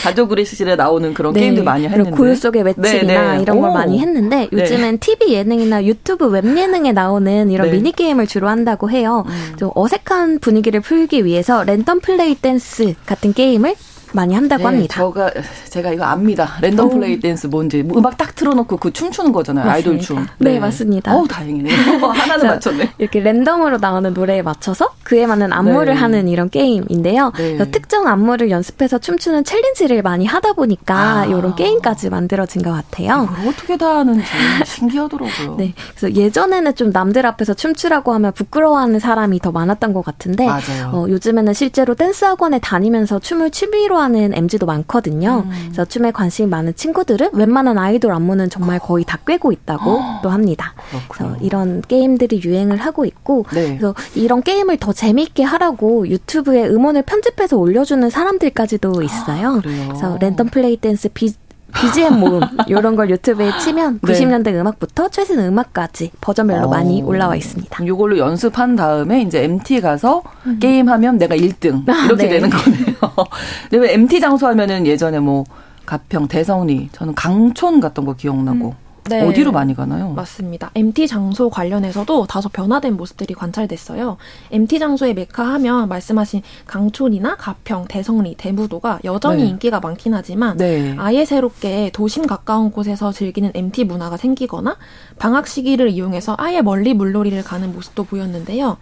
[0.03, 1.41] 가족 오락실에 나오는 그런 네.
[1.41, 2.11] 게임도 많이 했는데.
[2.11, 3.41] 고요 속의 외침이나 네, 네.
[3.41, 3.73] 이런 걸 오.
[3.73, 4.61] 많이 했는데 네.
[4.61, 7.73] 요즘엔 TV 예능이나 유튜브 웹 예능에 나오는 이런 네.
[7.73, 9.25] 미니 게임을 주로 한다고 해요.
[9.27, 9.55] 음.
[9.57, 13.75] 좀 어색한 분위기를 풀기 위해서 랜덤 플레이 댄스 같은 게임을
[14.13, 14.95] 많이 한다고 네, 합니다.
[14.97, 15.31] 저가
[15.69, 16.57] 제가 이거 압니다.
[16.61, 16.89] 랜덤 오.
[16.89, 19.65] 플레이 댄스 뭔지 뭐 음악 딱 틀어놓고 그 춤추는 거잖아요.
[19.65, 19.89] 맞습니다.
[19.89, 20.27] 아이돌 춤.
[20.37, 21.15] 네, 네 맞습니다.
[21.15, 21.75] 어 다행이네요.
[22.07, 22.93] 하나는 맞췄네.
[22.97, 25.99] 이렇게 랜덤으로 나오는 노래에 맞춰서 그에 맞는 안무를 네.
[25.99, 27.33] 하는 이런 게임인데요.
[27.37, 27.71] 네.
[27.71, 31.25] 특정 안무를 연습해서 춤추는 챌린지를 많이 하다 보니까 아.
[31.25, 33.27] 이런 게임까지 만들어진 것 같아요.
[33.31, 34.23] 이걸 어떻게 다 하는지
[34.65, 35.55] 신기하더라고요.
[35.57, 40.47] 네, 그래서 예전에는 좀 남들 앞에서 춤추라고 하면 부끄러워하는 사람이 더 많았던 것 같은데
[40.91, 45.43] 어, 요즘에는 실제로 댄스 학원에 다니면서 춤을 취미로 하는 MZ도 많거든요.
[45.45, 45.51] 음.
[45.65, 50.73] 그래서 춤에 관심이 많은 친구들은 웬만한 아이돌 안무는 정말 거의 다 꿰고 있다고 또 합니다.
[51.09, 53.77] 그래서 이런 게임들이 유행을 하고 있고 네.
[53.77, 59.57] 그래서 이런 게임을 더 재미있게 하라고 유튜브에 음원을 편집해서 올려주는 사람들까지도 있어요.
[59.57, 61.33] 아, 그래서 랜덤 플레이 댄스 비
[61.73, 64.59] BGM 모음 이런 걸 유튜브에 치면 90년대 네.
[64.59, 66.69] 음악부터 최신 음악까지 버전별로 어.
[66.69, 67.83] 많이 올라와 있습니다.
[67.83, 70.59] 이걸로 연습한 다음에 이제 MT 가서 음.
[70.59, 72.29] 게임하면 내가 1등 아, 이렇게 네.
[72.29, 72.95] 되는 거네요.
[73.69, 75.45] 근데 MT 장소 하면은 예전에 뭐
[75.85, 78.88] 가평, 대성리 저는 강촌 갔던 거 기억나고 음.
[79.09, 79.21] 네.
[79.21, 80.11] 어디로 많이 가나요?
[80.11, 80.71] 맞습니다.
[80.75, 84.17] MT 장소 관련해서도 다소 변화된 모습들이 관찰됐어요.
[84.51, 89.49] MT 장소의 메카 하면 말씀하신 강촌이나 가평, 대성리, 대무도가 여전히 네.
[89.49, 90.95] 인기가 많긴 하지만 네.
[90.97, 94.77] 아예 새롭게 도심 가까운 곳에서 즐기는 MT 문화가 생기거나
[95.17, 98.77] 방학 시기를 이용해서 아예 멀리 물놀이를 가는 모습도 보였는데요.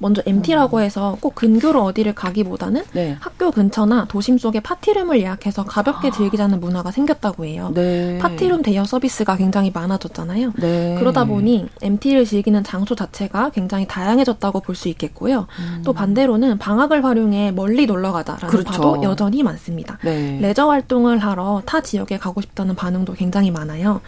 [0.00, 0.82] 먼저 MT라고 음.
[0.82, 3.16] 해서 꼭 근교로 어디를 가기보다는 네.
[3.20, 6.10] 학교 근처나 도심 속에 파티룸을 예약해서 가볍게 아.
[6.10, 7.70] 즐기자는 문화가 생겼다고 해요.
[7.74, 8.18] 네.
[8.18, 10.54] 파티룸 대여 서비스가 굉장히 많아졌잖아요.
[10.56, 10.96] 네.
[10.98, 15.46] 그러다 보니 MT를 즐기는 장소 자체가 굉장히 다양해졌다고 볼 수 있겠고요.
[15.58, 15.82] 음.
[15.84, 18.70] 또 반대로는 방학을 활용해 멀리 놀러 가자라는 그렇죠.
[18.70, 19.98] 바도 여전히 많습니다.
[20.02, 20.38] 네.
[20.40, 24.00] 레저 활동을 하러 타 지역에 가고 싶다는 반응도 굉장히 많아요.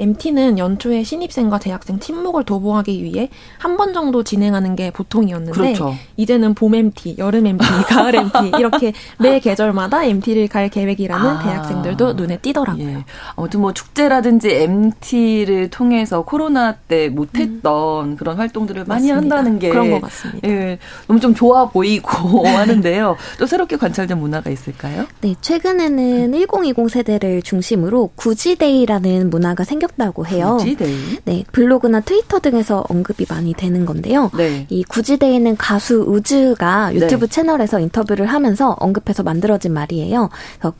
[0.00, 3.28] MT는 연초에 신입생과 재학생 친목을 도모하기 위해
[3.58, 5.94] 한 번 정도 진행하는 게 보통이었는데 그렇죠.
[6.16, 11.42] 이제는 봄 MT, 여름 MT, 가을 MT 이렇게 매 계절마다 MT를 갈 계획이라는 아.
[11.42, 12.88] 대학생들도 눈에 띄더라고요.
[12.88, 13.04] 예.
[13.36, 18.16] 아무튼 뭐 축제라든지 MT를 통해서 코로나 때 못했던 음.
[18.16, 19.36] 그런 활동들을 많이 맞습니다.
[19.36, 20.48] 한다는 게 그런 것 같습니다.
[20.48, 22.08] 예, 너무 좀 좋아 보이고
[22.48, 23.16] 하는데요.
[23.38, 25.06] 또 새롭게 관찰된 문화가 있을까요?
[25.20, 30.56] 네, 최근에는 1020 세대를 중심으로 구지데이라는 문화가 생겼 생겼다고 해요.
[30.58, 31.18] 구지데이?
[31.24, 34.30] 네, 블로그나 트위터 등에서 언급이 많이 되는 건데요.
[34.36, 34.66] 네.
[34.68, 37.30] 이 구지데이는 가수 우즈가 유튜브 네.
[37.30, 40.30] 채널에서 인터뷰를 하면서 언급해서 만들어진 말이에요.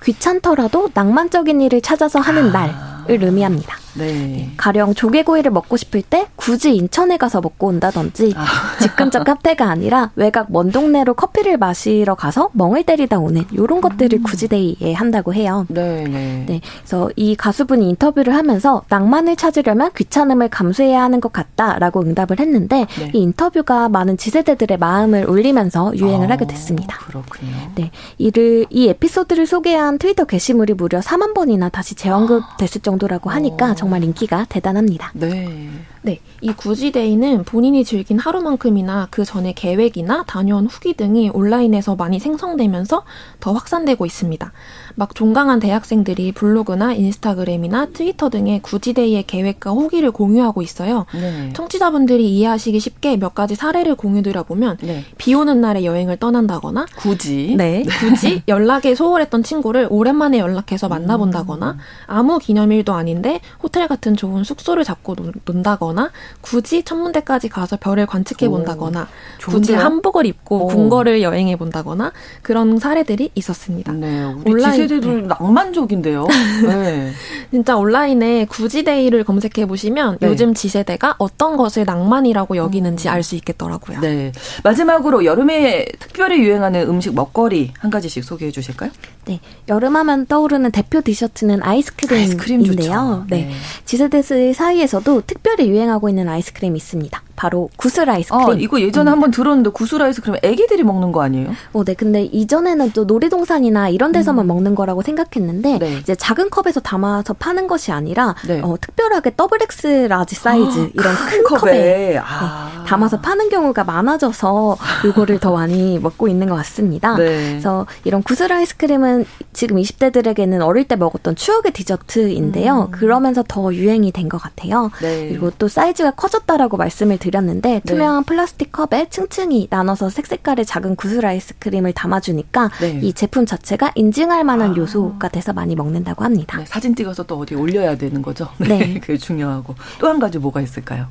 [0.02, 3.04] 귀찮더라도 낭만적인 일을 찾아서 하는 아.
[3.06, 3.76] 날을 의미합니다.
[3.94, 4.12] 네.
[4.12, 4.50] 네.
[4.56, 8.44] 가령 조개구이를 먹고 싶을 때 굳이 인천에 가서 먹고 온다든지 아.
[8.80, 14.18] 집 근처 카페가 아니라 외곽 먼 동네로 커피를 마시러 가서 멍을 때리다 오는 이런 것들을
[14.18, 14.22] 음.
[14.22, 15.66] 구지데이에 한다고 해요.
[15.68, 16.44] 네, 네.
[16.46, 16.60] 네.
[16.78, 23.10] 그래서 이 가수분이 인터뷰를 하면서 낭만을 찾으려면 귀찮음을 감수해야 하는 것 같다라고 응답을 했는데 네.
[23.14, 26.98] 이 인터뷰가 많은 지세대들의 마음을 울리면서 유행을 아, 하게 됐습니다.
[26.98, 27.56] 그렇군요.
[27.74, 27.90] 네.
[28.18, 34.44] 이를 이 에피소드를 소개한 트위터 게시물이 무려 4만 번이나 다시 재언급됐을 정도라고 하니까 정말 인기가
[34.50, 35.10] 대단합니다.
[35.14, 35.70] 네.
[36.02, 36.20] 네.
[36.42, 43.04] 이 구지데이는 본인이 즐긴 하루만큼이나 그 전에 계획이나 다녀온 후기 등이 온라인에서 많이 생성되면서
[43.40, 44.52] 더 확산되고 있습니다.
[45.00, 51.06] 막 종강한 대학생들이 블로그나 인스타그램이나 트위터 등의 구지데이의 계획과 후기를 공유하고 있어요.
[51.14, 51.54] 네.
[51.54, 55.06] 청취자분들이 이해하시기 쉽게 몇 가지 사례를 공유드려 보면 네.
[55.16, 61.78] 비 오는 날에 여행을 떠난다거나 굳이 네, 굳이 연락에 소홀했던 친구를 오랜만에 연락해서 만나본다거나 음.
[62.06, 66.10] 아무 기념일도 아닌데 호텔 같은 좋은 숙소를 잡고 논다거나 본다거나
[66.42, 69.08] 굳이 천문대까지 가서 별을 관측해 본다거나
[69.48, 70.66] 굳이 한복을 입고 오.
[70.66, 73.92] 궁궐을 여행해 본다거나 그런 사례들이 있었습니다.
[73.92, 75.28] 네, 온라인, 지세대들 네.
[75.28, 76.26] 낭만적인데요.
[76.66, 77.12] 네.
[77.50, 80.28] 진짜 온라인에 구지데이를 검색해 보시면 네.
[80.28, 83.12] 요즘 지세대가 어떤 것을 낭만이라고 여기는지 음.
[83.12, 84.00] 알수 있겠더라고요.
[84.00, 84.32] 네.
[84.64, 88.90] 마지막으로 여름에 특별히 유행하는 음식 먹거리 한 가지씩 소개해 주실까요?
[89.26, 89.40] 네.
[89.68, 93.26] 여름하면 떠오르는 대표 디저트는 아이스크림인데요.
[93.28, 93.44] 네.
[93.44, 93.50] 네.
[93.84, 97.22] Z세대들 사이에서도 특별히 유행하고 있는 아이스크림이 있습니다.
[97.40, 98.48] 바로 구슬 아이스크림.
[98.48, 99.12] 어, 이거 예전에 음.
[99.12, 101.54] 한번 들었는데 구슬 아이스크림 애기들이 먹는 거 아니에요?
[101.72, 101.94] 어, 네.
[101.94, 104.48] 근데 이전에는 또 놀이동산이나 이런 데서만 음.
[104.48, 105.96] 먹는 거라고 생각했는데 네.
[105.96, 108.60] 이제 작은 컵에서 담아서 파는 것이 아니라 네.
[108.62, 112.20] 어, 특별하게 double X large 사이즈 아, 이런 큰, 큰 컵에, 컵에.
[112.22, 112.79] 아.
[112.90, 114.76] 네, 담아서 파는 경우가 많아져서
[115.06, 117.16] 요거를 더 많이 먹고 있는 것 같습니다.
[117.16, 117.50] 네.
[117.50, 122.82] 그래서 이런 구슬 아이스크림은 지금 20대들에게는 어릴 때 먹었던 추억의 디저트인데요.
[122.86, 122.90] 음.
[122.90, 124.92] 그러면서 더 유행이 된 것 같아요.
[125.02, 125.28] 네.
[125.28, 127.80] 그리고 또 사이즈가 커졌다라고 말씀을 드렸 드렸는데 네.
[127.80, 133.00] 투명한 플라스틱 컵에 층층이 나눠서 색색깔의 작은 구슬 아이스크림을 담아주니까 네.
[133.02, 134.76] 이 제품 자체가 인증할 만한 아.
[134.76, 136.58] 요소가 돼서 많이 먹는다고 합니다.
[136.58, 138.48] 네, 사진 찍어서 또 어디 올려야 되는 거죠?
[138.58, 138.98] 네.
[139.00, 141.06] 그게 중요하고 또 한 가지 뭐가 있을까요?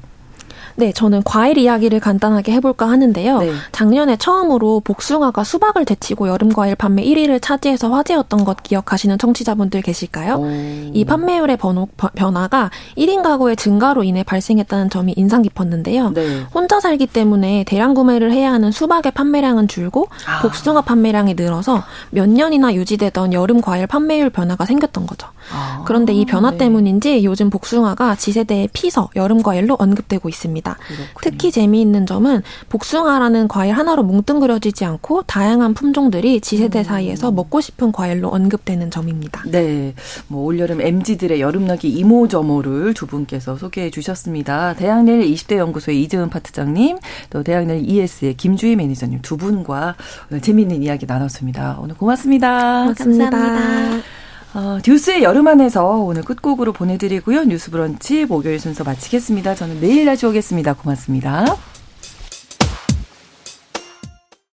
[0.80, 3.40] 네, 저는 과일 이야기를 간단하게 해볼까 하는데요.
[3.40, 3.52] 네.
[3.74, 10.36] 작년에 처음으로 복숭아가 수박을 제치고 여름 과일 판매 1위를 차지해서 화제였던 것 기억하시는 청취자분들 계실까요?
[10.36, 10.50] 오.
[10.94, 16.12] 이 판매율의 번호, 변화가 1인 가구의 증가로 인해 발생했다는 점이 인상 깊었는데요.
[16.12, 16.44] 네.
[16.54, 20.42] 혼자 살기 때문에 대량 구매를 해야 하는 수박의 판매량은 줄고 아.
[20.42, 25.28] 복숭아 판매량이 늘어서 몇 년이나 유지되던 여름 과일 판매율 변화가 생겼던 거죠.
[25.54, 25.84] 아.
[25.86, 26.58] 그런데 이 변화 네.
[26.58, 30.69] 때문인지 요즘 복숭아가 지세대의 피서 여름 과일로 언급되고 있습니다.
[30.72, 30.78] 있습니다.
[30.78, 31.08] 그렇군요.
[31.22, 36.84] 특히 재미있는 점은 복숭아라는 과일 하나로 뭉뚱그려지지 않고 다양한 품종들이 지세대 음.
[36.84, 39.44] 사이에서 먹고 싶은 과일로 언급되는 점입니다.
[39.48, 39.94] 네.
[40.28, 44.74] 뭐 올여름 MZ들의 여름나기 이모저모를 두 분께서 소개해 주셨습니다.
[44.74, 46.98] 대학내일 20대 연구소의 이재은 파트장님,
[47.30, 49.96] 또 대학내일 ES의 김주희 매니저님 두 분과
[50.32, 51.78] 오늘 재미있는 이야기 나눴습니다.
[51.82, 52.82] 오늘 고맙습니다.
[52.82, 53.30] 고맙습니다.
[53.30, 54.19] 감사합니다.
[54.54, 57.44] 어, 듀스의 여름 안에서 오늘 끝곡으로 보내드리고요.
[57.44, 59.56] 뉴스 브런치 목요일 순서 마치겠습니다.
[59.56, 60.74] 저는 내일 다시 오겠습니다.
[60.74, 61.46] 고맙습니다.